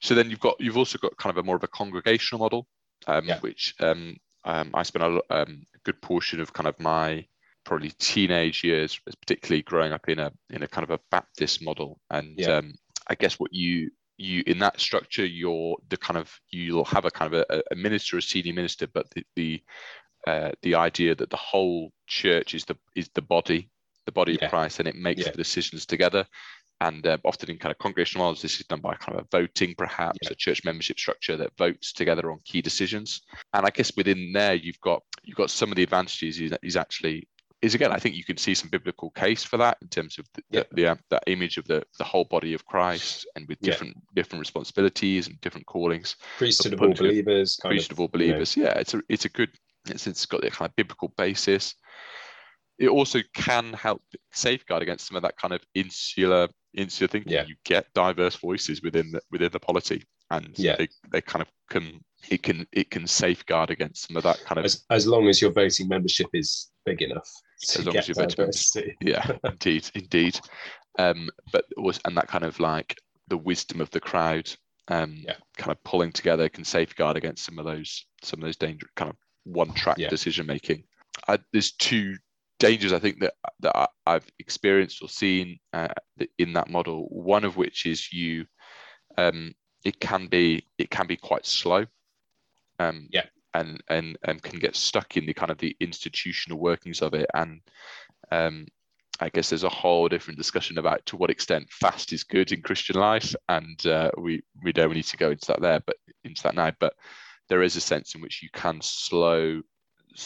[0.00, 2.66] So then you've got you've also got kind of a more of a congregational model
[3.06, 3.38] um, yeah.
[3.40, 7.26] which um, um, I spent a, um, a, good portion of kind of my
[7.64, 12.00] probably teenage years, particularly growing up in a in a kind of a Baptist model.
[12.10, 12.56] And yeah.
[12.56, 12.74] Um,
[13.08, 17.10] I guess what you you in that structure, you're the kind of you'll have a
[17.10, 19.62] kind of a, a minister, a senior minister, but the the,
[20.26, 23.70] uh, the idea that the whole church is the is the body,
[24.06, 24.46] the body yeah.
[24.46, 26.26] of Christ, and it makes the decisions together
[26.80, 29.28] and uh, often in kind of congregational models, this is done by kind of a
[29.36, 30.30] voting, perhaps yeah.
[30.32, 33.22] a church membership structure that votes together on key decisions.
[33.52, 36.76] And I guess within there, you've got you've got some of the advantages is, is
[36.76, 37.28] actually
[37.62, 40.26] is again, I think you can see some biblical case for that in terms of
[40.34, 40.62] the, yeah.
[40.70, 43.94] the, the, uh, that image of the, the whole body of Christ and with different
[43.96, 44.22] yeah.
[44.22, 46.16] different responsibilities and different callings.
[46.36, 47.58] Priesthood of all believers.
[47.62, 48.56] Priesthood of all believers.
[48.56, 48.70] You know.
[48.70, 49.50] Yeah, it's a it's a good
[49.88, 51.74] it's, it's got the kind of biblical basis.
[52.78, 57.32] It also can help safeguard against some of that kind of insular insular thinking.
[57.32, 57.44] Yeah.
[57.46, 60.76] You get diverse voices within the within the polity, and yeah.
[60.76, 64.58] they, they kind of can it can it can safeguard against some of that kind
[64.58, 67.30] of as, as long as your voting membership is big enough.
[67.62, 70.38] As long as your voting membership, yeah, indeed, indeed.
[70.98, 72.96] Um, but was and that kind of like
[73.28, 74.50] the wisdom of the crowd,
[74.88, 75.34] um, yeah.
[75.56, 79.10] kind of pulling together can safeguard against some of those some of those dangerous kind
[79.10, 80.08] of one track yeah.
[80.08, 80.84] decision making.
[81.52, 82.16] there's two
[82.58, 85.88] dangers I think that that I've experienced or seen uh,
[86.38, 87.06] in that model.
[87.10, 88.46] One of which is you,
[89.16, 89.54] um,
[89.84, 91.86] it can be it can be quite slow.
[92.78, 93.26] Um, yeah.
[93.56, 97.30] And, and and can get stuck in the kind of the institutional workings of it
[97.34, 97.60] and
[98.32, 98.66] um,
[99.20, 102.62] I guess there's a whole different discussion about to what extent fast is good in
[102.62, 106.42] Christian life, and uh, we we don't need to go into that there, but into
[106.42, 106.72] that now.
[106.80, 106.94] But
[107.48, 109.60] there is a sense in which you can slow,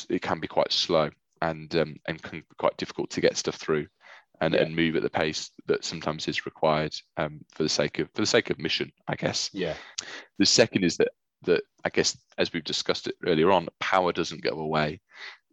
[0.09, 1.11] it can be quite slow,
[1.43, 3.87] and um, and can be quite difficult to get stuff through
[4.41, 4.63] and, yeah.
[4.63, 8.23] and move at the pace that sometimes is required um, for the sake of for
[8.23, 9.51] the sake of mission, I guess.
[9.53, 9.75] Yeah.
[10.39, 11.09] The second is that
[11.43, 15.01] that I guess as we've discussed it earlier on, power doesn't go away.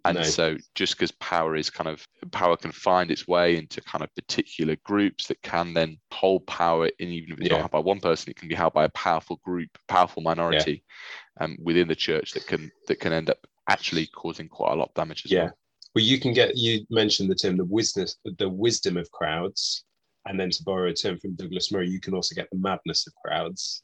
[0.05, 0.23] And no.
[0.23, 4.13] so just because power is kind of power can find its way into kind of
[4.13, 7.53] particular groups that can then hold power in even if it's yeah.
[7.53, 10.83] not held by one person, it can be held by a powerful group, powerful minority
[11.39, 11.45] yeah.
[11.45, 14.89] um, within the church that can that can end up actually causing quite a lot
[14.89, 15.45] of damage as yeah.
[15.45, 15.57] well.
[15.95, 18.05] Well, you can get you mentioned the term the wisdom
[18.37, 19.85] the wisdom of crowds,
[20.27, 23.07] and then to borrow a term from Douglas Murray, you can also get the madness
[23.07, 23.81] of crowds.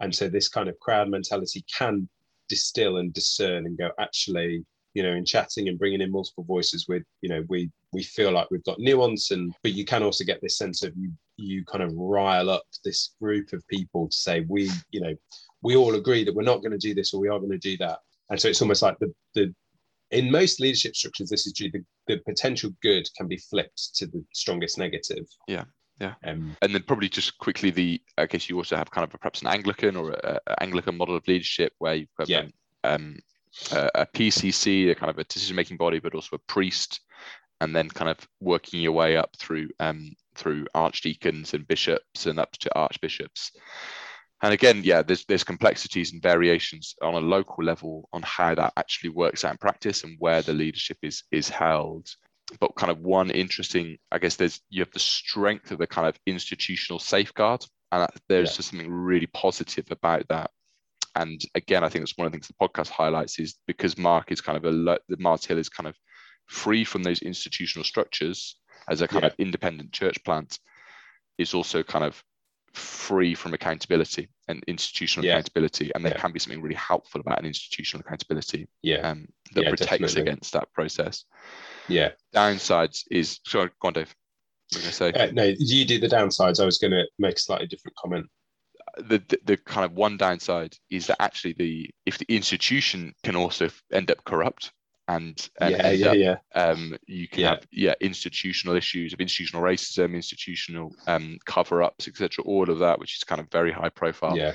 [0.00, 2.08] And so this kind of crowd mentality can
[2.48, 6.86] distill and discern and go actually you know in chatting and bringing in multiple voices
[6.88, 10.24] with you know we we feel like we've got nuance and but you can also
[10.24, 14.16] get this sense of you you kind of rile up this group of people to
[14.16, 15.14] say we you know
[15.62, 17.58] we all agree that we're not going to do this or we are going to
[17.58, 18.00] do that
[18.30, 19.54] and so it's almost like the the
[20.12, 24.06] in most leadership structures, this is due the, the potential good can be flipped to
[24.06, 25.26] the strongest negative.
[25.48, 25.64] Yeah.
[26.00, 26.14] Yeah.
[26.24, 29.18] Um, and then probably just quickly, the I guess you also have kind of a,
[29.18, 32.46] perhaps an Anglican or a, a, Anglican model of leadership where you've got yeah.
[32.84, 33.18] um,
[33.70, 37.00] a, a PCC, a kind of a decision-making body, but also a priest,
[37.60, 42.38] and then kind of working your way up through um, through archdeacons and bishops and
[42.38, 43.52] up to archbishops.
[44.42, 48.72] And again yeah there's there's complexities and variations on a local level on how that
[48.76, 52.08] actually works out in practice and where the leadership is is held.
[52.58, 56.08] But kind of one interesting i guess there's you have the strength of the kind
[56.08, 58.56] of institutional safeguard and there's yeah.
[58.56, 60.50] just something really positive about that
[61.14, 64.32] and again i think that's one of the things the podcast highlights is because mark
[64.32, 65.96] is kind of a the mars hill is kind of
[66.46, 68.56] free from those institutional structures
[68.88, 69.28] as a kind Yeah.
[69.28, 70.58] of independent church plant
[71.38, 72.22] is also kind of
[72.74, 75.32] free from accountability and institutional Yeah.
[75.34, 76.20] accountability and there Yeah.
[76.20, 80.22] can be something really helpful about an institutional accountability Yeah, um, that Yeah, protects definitely.
[80.22, 81.24] against that process
[81.88, 82.12] yeah.
[82.34, 84.14] downsides is sorry go on dave
[84.70, 86.60] what were you gonna say Uh, no, you do the downsides.
[86.60, 88.26] I was going to make a slightly different comment.
[88.98, 93.36] The, the the kind of one downside is that actually the if the institution can
[93.36, 94.72] also end up corrupt
[95.08, 97.48] and, and yeah, yeah, up, yeah, um you can Yeah.
[97.50, 103.16] have yeah institutional issues of institutional racism institutional um cover-ups etc all of that which
[103.16, 104.36] is kind of very high profile.
[104.36, 104.52] Yeah,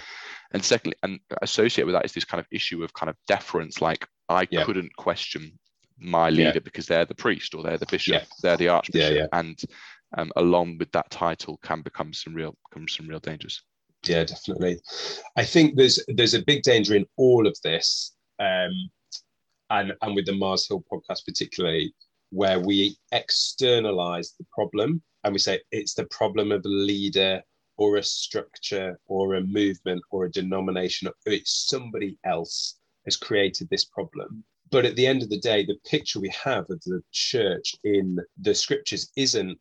[0.52, 3.82] and secondly and associated with that is this kind of issue of kind of deference
[3.82, 4.64] like i Yeah.
[4.64, 5.58] couldn't question
[6.00, 9.30] my leader because they're the priest or they're the bishop they're the archbishop.
[9.34, 9.60] And
[10.18, 13.64] um, along with that title can become some real come some real dangers
[14.04, 14.80] yeah, definitely.
[15.36, 18.90] I think there's there's a big danger in all of this, um,
[19.70, 21.94] and and with the Mars Hill podcast particularly,
[22.30, 27.42] where we externalize the problem and we say it's the problem of a leader
[27.78, 33.68] or a structure or a movement or a denomination or it's somebody else has created
[33.70, 37.02] this problem but at the end of the day the picture we have of the
[37.12, 39.58] church in the scriptures isn't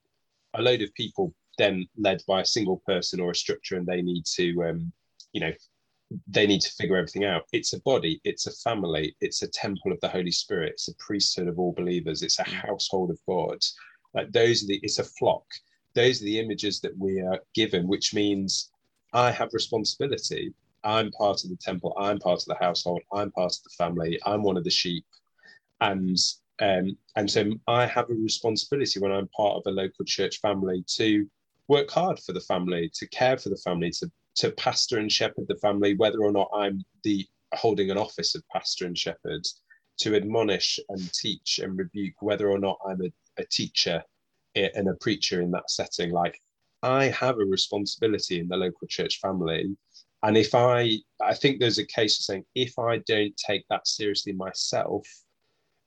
[0.55, 4.03] a load of people then led by a single person or a structure and they
[4.03, 4.93] need to um,
[5.33, 5.53] you know
[6.29, 7.43] they need to figure everything out.
[7.53, 10.95] It's a body it's a family it's a temple of the holy spirit it's a
[10.95, 13.59] priesthood of all believers it's a household of god.
[14.15, 15.45] Like those are the it's a flock.
[15.95, 18.71] Those are the images that we are given which means
[19.13, 20.53] i have responsibility.
[20.85, 24.21] I'm part of the temple i'm part of the household i'm part of the family
[24.25, 25.05] i'm one of the sheep.
[25.81, 26.17] And
[26.61, 30.85] um, and so I have a responsibility when I'm part of a local church family
[30.97, 31.29] to
[31.69, 35.47] work hard for the family, to care for the family, to to pastor and shepherd
[35.49, 39.43] the family, whether or not I'm the holding an office of pastor and shepherd,
[40.01, 44.03] to admonish and teach and rebuke, whether or not I'm a, a teacher
[44.55, 46.11] eh, and a preacher in that setting.
[46.11, 46.39] Like
[46.83, 49.75] I have a responsibility in the local church family.
[50.23, 53.87] And if I, I think there's a case of saying, if I don't take that
[53.87, 55.07] seriously myself,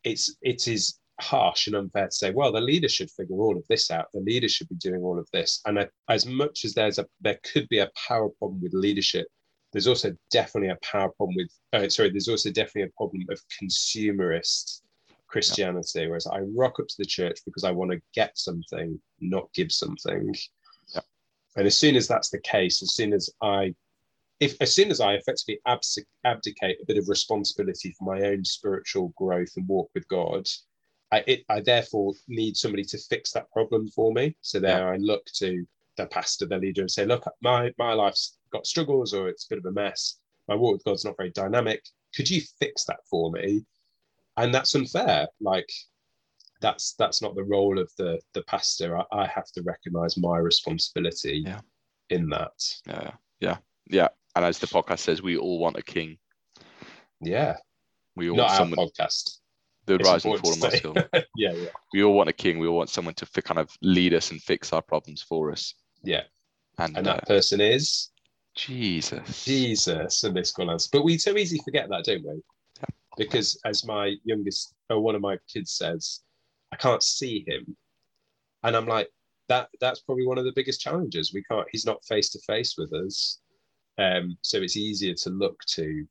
[0.03, 3.65] it's it is harsh and unfair to say, well, the leader should figure all of
[3.67, 4.07] this out.
[4.13, 5.61] The leader should be doing all of this.
[5.65, 9.27] And I, as much as there's a there could be a power problem with leadership,
[9.71, 13.39] there's also definitely a power problem with uh, sorry, there's also definitely a problem of
[13.61, 14.81] consumerist
[15.27, 16.07] Christianity.
[16.07, 19.71] Whereas I rock up to the church because I want to get something, not give
[19.71, 20.33] something.
[20.93, 21.01] Yeah.
[21.55, 23.75] And as soon as that's the case, as soon as I
[24.39, 25.59] if as soon as I effectively
[26.25, 30.47] abdicate a bit of responsibility for my own spiritual growth and walk with God,
[31.11, 34.35] I, it, I therefore need somebody to fix that problem for me.
[34.41, 35.65] So there I look to
[35.97, 39.49] the pastor, the leader, and say, look, my my life's got struggles or it's a
[39.49, 40.19] bit of a mess.
[40.47, 41.83] My walk with God's not very dynamic.
[42.15, 43.65] Could you fix that for me?
[44.37, 45.27] And that's unfair.
[45.41, 45.69] Like
[46.61, 48.97] that's that's not the role of the the pastor.
[48.97, 51.61] I, I have to recognize my responsibility Yeah.
[52.09, 52.51] in that.
[52.87, 56.17] yeah yeah yeah and as the podcast says we all want a king
[57.21, 57.57] Yeah.
[58.15, 59.39] we all Not someone podcast.
[59.89, 60.59] The It's rise and fall of.
[60.59, 60.81] Mars
[61.35, 61.69] yeah, yeah.
[61.93, 64.31] we all want a king we all want someone to fi- kind of lead us
[64.31, 65.73] and fix our problems for us
[66.03, 66.23] Yeah.
[66.77, 68.11] and, And uh, that person is
[68.55, 70.87] jesus Jesus and this else.
[70.87, 72.41] But we so easily forget that, don't we?
[73.17, 76.21] Because as my youngest or one of my kids says,
[76.71, 77.75] I can't see him.
[78.63, 79.09] And I'm like,
[79.47, 81.33] that that's probably one of the biggest challenges.
[81.33, 83.39] We can't, he's not face to face with us.
[83.97, 86.05] Um, so it's easier to look to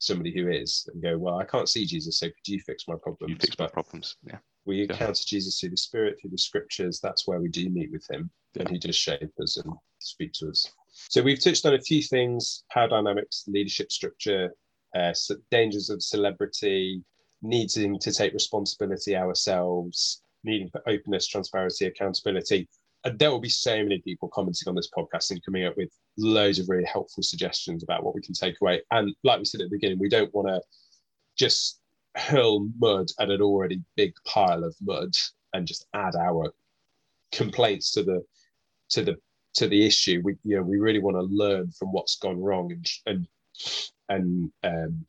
[0.00, 2.96] somebody who is and go, Well, I can't see Jesus, so could you fix my
[3.00, 3.30] problems?
[3.30, 4.82] you fix my problems yeah we Yeah.
[4.92, 7.00] encounter Jesus through the Spirit, through the scriptures.
[7.02, 10.48] That's where we do meet with him and he does shape us and speak to
[10.48, 10.68] us.
[11.08, 14.50] So we've touched on a few things power dynamics, leadership structure,
[14.94, 15.14] uh,
[15.50, 17.02] dangers of celebrity,
[17.42, 22.68] needing to take responsibility ourselves, needing for openness, transparency, accountability.
[23.04, 26.58] There will be so many people commenting on this podcast and coming up with loads
[26.58, 28.82] of really helpful suggestions about what we can take away.
[28.90, 30.60] And like we said at the beginning, we don't want to
[31.36, 31.80] just
[32.16, 35.14] hurl mud at an already big pile of mud
[35.54, 36.52] and just add our
[37.32, 38.22] complaints to the
[38.90, 39.16] to the
[39.54, 40.20] to the issue.
[40.22, 43.28] We you know we really want to learn from what's gone wrong and and
[44.08, 45.06] and um,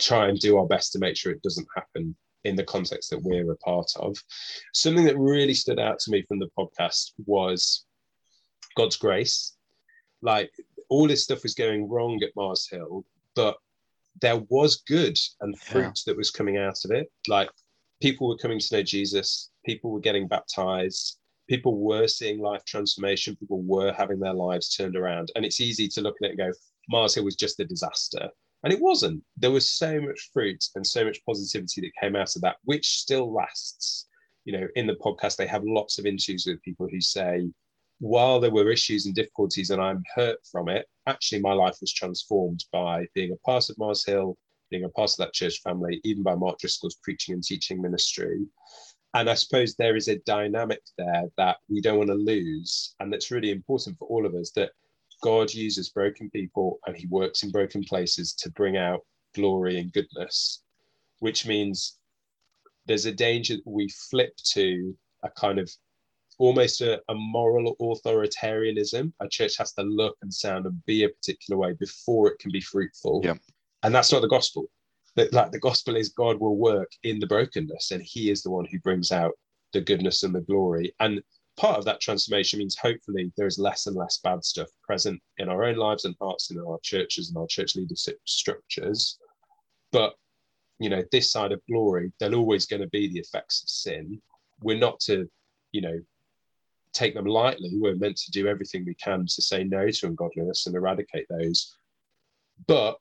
[0.00, 2.14] try and do our best to make sure it doesn't happen
[2.44, 4.16] in the context that we're a part of.
[4.72, 7.84] Something that really stood out to me from the podcast was
[8.76, 9.56] God's grace.
[10.22, 10.50] Like
[10.88, 13.56] all this stuff was going wrong at Mars Hill, but
[14.20, 17.10] there was good and fruit that was coming out of it.
[17.28, 17.50] Like
[18.00, 21.18] people were coming to know Jesus, people were getting baptized,
[21.48, 25.30] people were seeing life transformation, people were having their lives turned around.
[25.34, 26.52] And it's easy to look at it and go,
[26.88, 28.28] Mars Hill was just a disaster.
[28.64, 29.22] And it wasn't.
[29.36, 32.98] There was so much fruit and so much positivity that came out of that, which
[32.98, 34.06] still lasts.
[34.44, 37.48] You know, in the podcast, they have lots of interviews with people who say,
[37.98, 41.92] while there were issues and difficulties and I'm hurt from it, actually my life was
[41.92, 44.36] transformed by being a part of Mars Hill,
[44.70, 48.44] being a part of that church family, even by Mark Driscoll's preaching and teaching ministry.
[49.14, 52.94] And I suppose there is a dynamic there that we don't want to lose.
[52.98, 54.72] And that's really important for all of us that
[55.22, 59.00] God uses broken people and he works in broken places to bring out
[59.34, 60.62] glory and goodness,
[61.20, 61.98] which means
[62.86, 65.70] there's a danger that we flip to a kind of
[66.38, 69.12] almost a, a, moral authoritarianism.
[69.20, 72.50] A church has to look and sound and be a particular way before it can
[72.50, 73.20] be fruitful.
[73.22, 73.34] Yeah.
[73.84, 74.66] And that's not the gospel.
[75.14, 78.50] But like the gospel is God will work in the brokenness and he is the
[78.50, 79.32] one who brings out
[79.72, 80.94] the goodness and the glory.
[81.00, 81.22] And
[81.56, 85.48] part of that transformation means hopefully there is less and less bad stuff present in
[85.48, 89.18] our own lives and hearts in our churches and our church leadership structures.
[89.90, 90.14] But
[90.78, 94.20] you know, this side of glory, there'll always going to be the effects of sin.
[94.62, 95.30] We're not to,
[95.70, 96.00] you know,
[96.92, 97.70] take them lightly.
[97.74, 101.76] We're meant to do everything we can to say no to ungodliness and eradicate those.
[102.66, 102.98] But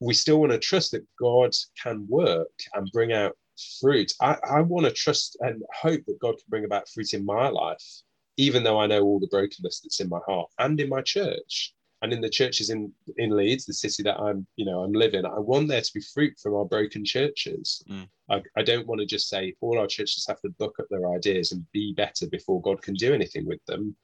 [0.00, 3.36] we still want to trust that God can work and bring out
[3.80, 4.12] fruit.
[4.20, 7.48] I, I want to trust and hope that God can bring about fruit in my
[7.48, 7.82] life,
[8.36, 11.74] even though I know all the brokenness that's in my heart and in my church
[12.02, 15.24] and in the churches in in Leeds, the city that I'm, you know, I'm living.
[15.24, 17.82] I want there to be fruit from our broken churches.
[17.88, 18.08] Mm.
[18.28, 21.12] I, I don't want to just say all our churches have to book up their
[21.12, 23.94] ideas and be better before God can do anything with them,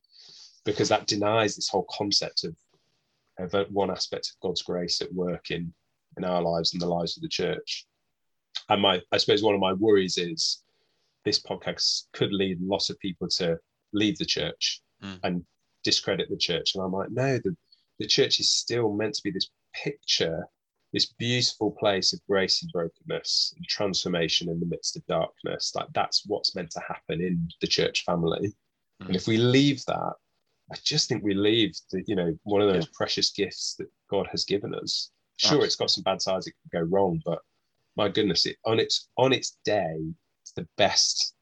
[0.65, 2.55] because that denies this whole concept of
[3.41, 5.73] of one aspect of God's grace at work in
[6.17, 7.87] in our lives and the lives of the church.
[8.69, 10.63] And my, I suppose one of my worries is
[11.25, 13.59] this podcast could lead lots of people to
[13.93, 15.19] leave the church mm.
[15.23, 15.45] and
[15.85, 16.75] discredit the church.
[16.75, 17.57] And I'm like, no, the,
[17.99, 20.47] the church is still meant to be this picture,
[20.93, 25.73] this beautiful place of grace and brokenness and transformation in the midst of darkness.
[25.75, 28.55] Like that's what's meant to happen in the church family.
[29.03, 29.07] Mm.
[29.07, 30.13] And if we leave that,
[30.71, 32.93] I just think we leave the, you know, one of those yeah.
[32.95, 35.11] precious gifts that God has given us.
[35.39, 37.39] Sure, it's got some bad sides, it can go wrong, but
[37.99, 39.99] my goodness, it, on its on its day,
[40.43, 41.35] it's the best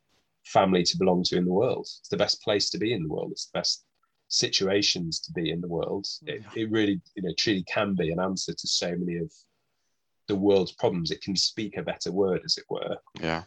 [0.44, 1.82] family to belong to in the world.
[1.82, 3.30] It's the best place to be in the world.
[3.30, 3.84] It's the best
[4.28, 6.06] situations to be in the world.
[6.22, 6.30] Hmm.
[6.30, 9.30] It, it really, you know, truly can be an answer to so many of
[10.28, 11.10] the world's problems.
[11.10, 12.96] It can speak a better word, as it were.
[13.20, 13.42] Yeah,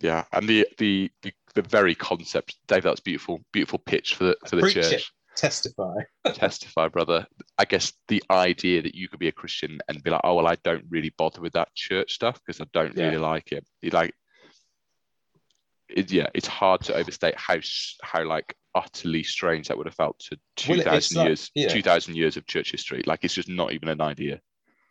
[0.00, 2.82] yeah, and the the the, the very concept, Dave.
[2.82, 4.92] That's beautiful, beautiful pitch for the for the Preach church.
[4.92, 5.04] It
[5.38, 5.94] testify.
[6.34, 7.26] Testify brother.
[7.58, 10.48] I guess the idea that you could be a christian and be like oh well
[10.48, 13.06] i don't really bother with that church stuff because i don't yeah.
[13.06, 13.64] really like it.
[13.92, 14.14] Like
[15.88, 17.56] it, yeah it's hard to overstate how
[18.02, 22.36] how like utterly strange that would have felt to 2000 well, years like, 2000 years
[22.36, 23.02] of church history.
[23.06, 24.40] Like it's just not even an idea.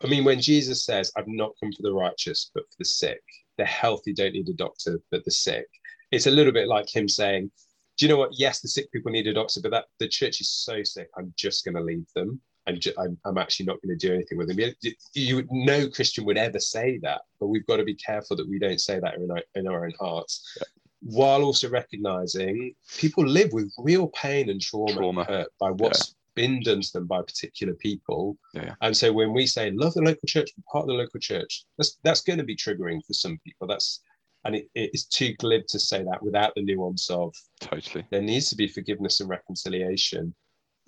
[0.02, 3.22] I mean when jesus says i've not come for the righteous but for the sick
[3.58, 5.66] the healthy don't need a doctor but the sick
[6.12, 7.50] it's a little bit like him saying
[7.98, 8.30] do you know what?
[8.32, 11.08] Yes, the sick people need a doctor, but that the church is so sick.
[11.18, 12.40] I'm just going to leave them.
[12.68, 14.58] and I'm, I'm actually not going to do anything with them.
[14.58, 18.48] You, you, no Christian would ever say that, but we've got to be careful that
[18.48, 20.64] we don't say that in our, in our own hearts, yeah.
[21.00, 25.20] while also recognizing people live with real pain and trauma, trauma.
[25.22, 26.42] And hurt by what's yeah.
[26.46, 28.36] been done to them by particular people.
[28.52, 28.74] Yeah.
[28.82, 31.64] And so when we say love the local church, be part of the local church,
[31.78, 33.66] that's that's going to be triggering for some people.
[33.66, 34.00] That's
[34.48, 38.04] and it, it is too glib to say that without the nuance of totally.
[38.10, 40.34] there needs to be forgiveness and reconciliation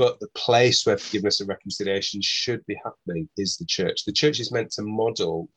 [0.01, 4.07] but the place where forgiveness and reconciliation should be happening is the church.
[4.07, 5.51] The church is meant to model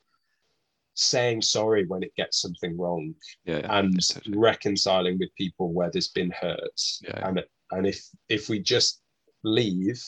[0.95, 4.37] saying sorry when it gets something wrong yeah, yeah, and totally.
[4.37, 6.81] reconciling with people where there's been hurt.
[7.01, 7.41] Yeah, and
[7.71, 9.01] and if if we just
[9.45, 10.03] leave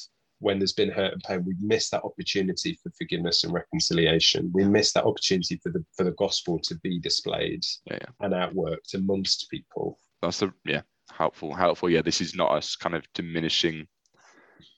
[0.46, 4.52] when there's been hurt and pain, we miss that opportunity for forgiveness and reconciliation.
[4.54, 8.10] We miss that opportunity for the for the gospel to be displayed yeah, yeah.
[8.20, 9.98] and outworked amongst people.
[10.22, 10.82] That's the yeah
[11.12, 11.90] helpful helpful.
[11.90, 13.88] Yeah, this is not us kind of diminishing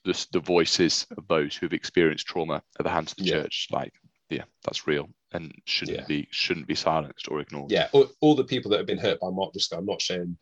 [0.06, 3.42] the the voices of those who've experienced trauma at the hands of the yeah.
[3.42, 3.68] church.
[3.70, 3.92] Like
[4.30, 7.70] yeah, that's real and shouldn't be shouldn't be silenced or ignored.
[7.70, 10.38] Yeah, all, all the people that have been hurt by Mark Driscoll, I'm not saying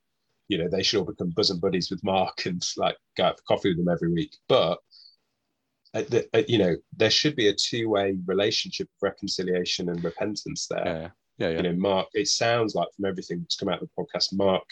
[0.47, 3.57] you know they should all become bosom buddies with Mark and like go out for
[3.57, 4.79] coffee with them every week, but
[6.49, 10.85] you know, there should be a two-way relationship of reconciliation and repentance there.
[10.87, 11.09] Yeah,
[11.39, 11.57] yeah, yeah.
[11.57, 12.09] You know, Mark.
[12.15, 14.65] It sounds like from everything that's come out of the podcast, Mark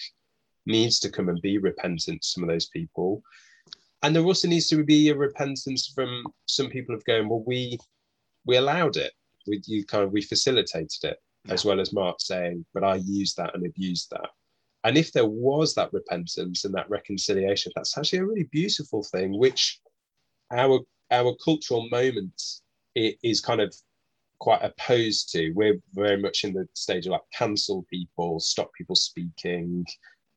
[0.66, 3.22] needs to come and be repentant to some of those people,
[4.02, 7.78] and there also needs to be a repentance from some people of going, well, we
[8.44, 9.12] we allowed it.
[9.46, 11.54] We you kind of we facilitated it, yeah.
[11.54, 14.30] as well as Mark saying, but I used that and abused that.
[14.84, 19.38] And if there was that repentance and that reconciliation, that's actually a really beautiful thing,
[19.38, 19.80] which
[20.52, 20.80] our
[21.10, 22.40] our cultural moment
[22.94, 23.74] is kind of
[24.38, 25.50] quite opposed to.
[25.52, 29.84] We're very much in the stage of like cancel people, stop people speaking,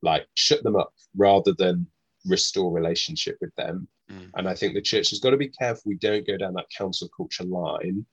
[0.01, 1.88] like shut them up rather than
[2.26, 3.88] restore relationship with them.
[4.11, 4.32] Mm.
[4.36, 6.70] And I think the church has got to be careful we don't go down that
[6.76, 8.05] cancel culture line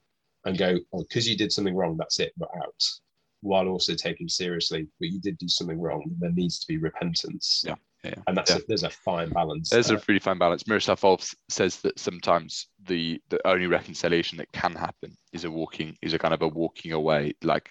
[0.44, 2.82] and go, oh, because you did something wrong, that's it, we're out.
[3.40, 6.02] While also taking seriously, but you did do something wrong.
[6.18, 7.62] There needs to be repentance.
[7.66, 7.74] Yeah,
[8.04, 8.58] yeah, And that's yeah.
[8.58, 9.70] a, there's a fine balance.
[9.70, 9.96] There's there.
[9.96, 10.66] a really fine balance.
[10.66, 15.96] Miroslav Volf says that sometimes the the only reconciliation that can happen is a walking
[16.02, 17.70] is a kind of a walking away, like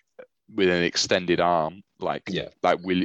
[0.53, 2.49] with an extended arm, like Yeah.
[2.63, 3.03] like will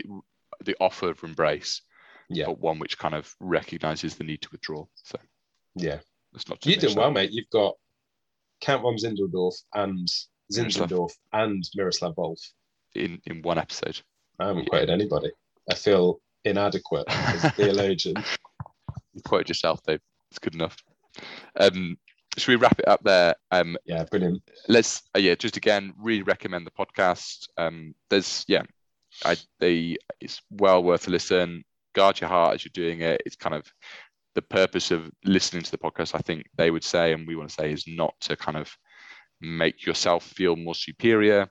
[0.65, 1.83] the offer of embrace,
[2.29, 2.47] Yeah.
[2.47, 4.85] but one which kind of recognizes the need to withdraw.
[4.95, 5.19] So
[5.77, 6.01] yeah.
[6.33, 6.65] that's not.
[6.67, 7.31] You've done well, mate.
[7.31, 7.75] You've got
[8.61, 10.09] Count von Zindeldorf and.
[10.51, 12.41] Zinzendorf and Miroslav Volf.
[12.95, 14.01] in in one episode.
[14.39, 15.31] I haven't quoted anybody.
[15.71, 18.17] I feel inadequate as a theologian.
[19.15, 20.01] You quoted yourself, Dave.
[20.31, 20.77] It's good enough.
[21.57, 21.97] Um,
[22.37, 23.35] should we wrap it up there?
[23.51, 24.43] Um, Yeah, brilliant.
[24.69, 28.63] let's uh, yeah just again really recommend the podcast um there's yeah
[29.25, 33.35] i they it's well worth a listen guard your heart as you're doing it it's
[33.35, 33.65] kind of
[34.37, 37.49] the purpose of listening to the podcast i think they would say and we want
[37.49, 38.71] to say is not to kind of
[39.41, 41.49] make yourself feel more superior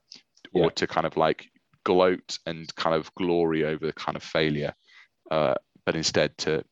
[0.54, 0.68] or Yeah.
[0.76, 1.46] to kind of like
[1.84, 4.72] gloat and kind of glory over the kind of failure
[5.30, 5.54] uh,
[5.84, 6.64] but instead to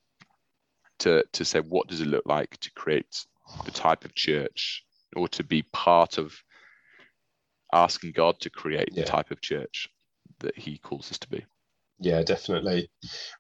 [0.99, 3.27] to to say what does it look like to create
[3.65, 4.85] the type of church
[5.15, 6.35] or to be part of
[7.73, 9.03] asking God to create Yeah.
[9.03, 9.89] the type of church
[10.41, 11.45] that He calls us to be.
[11.99, 12.91] Yeah, definitely.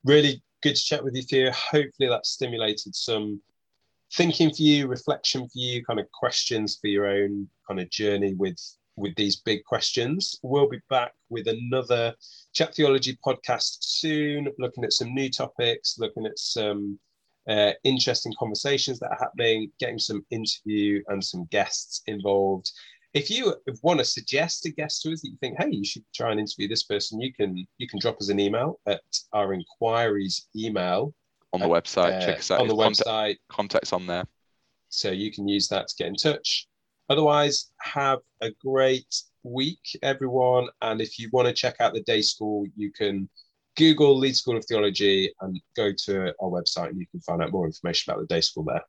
[0.05, 1.51] Really good to chat with you, Theo.
[1.53, 3.41] Hopefully that stimulated some
[4.15, 8.35] thinking for you, reflection for you, kind of questions for your own kind of journey
[8.35, 8.59] with
[8.97, 10.39] with these big questions.
[10.43, 12.15] We'll be back with another
[12.55, 16.99] chat theology podcast soon, looking at some new topics, looking at some
[17.49, 22.71] uh, interesting conversations that are happening, getting some interview and some guests involved.
[23.15, 26.05] If you want to suggest a guest to us that you think, hey, you should
[26.15, 29.01] try and interview this person, you can you can drop us an email at
[29.33, 31.15] our inquiries email
[31.53, 32.61] On the Uh, website, uh, check us out.
[32.61, 33.37] on the Contact- website.
[33.49, 34.25] contacts on there.
[34.91, 36.67] So you can use that to get in touch.
[37.09, 40.69] Otherwise, have a great week, everyone.
[40.83, 43.29] And if you want to check out the day school, you can
[43.77, 47.53] Google Leeds School of Theology and go to our website and you can find out
[47.53, 48.83] more information about the day school there.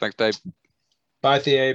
[0.00, 0.38] Thanks, Dave.
[1.22, 1.66] Bye, Theo.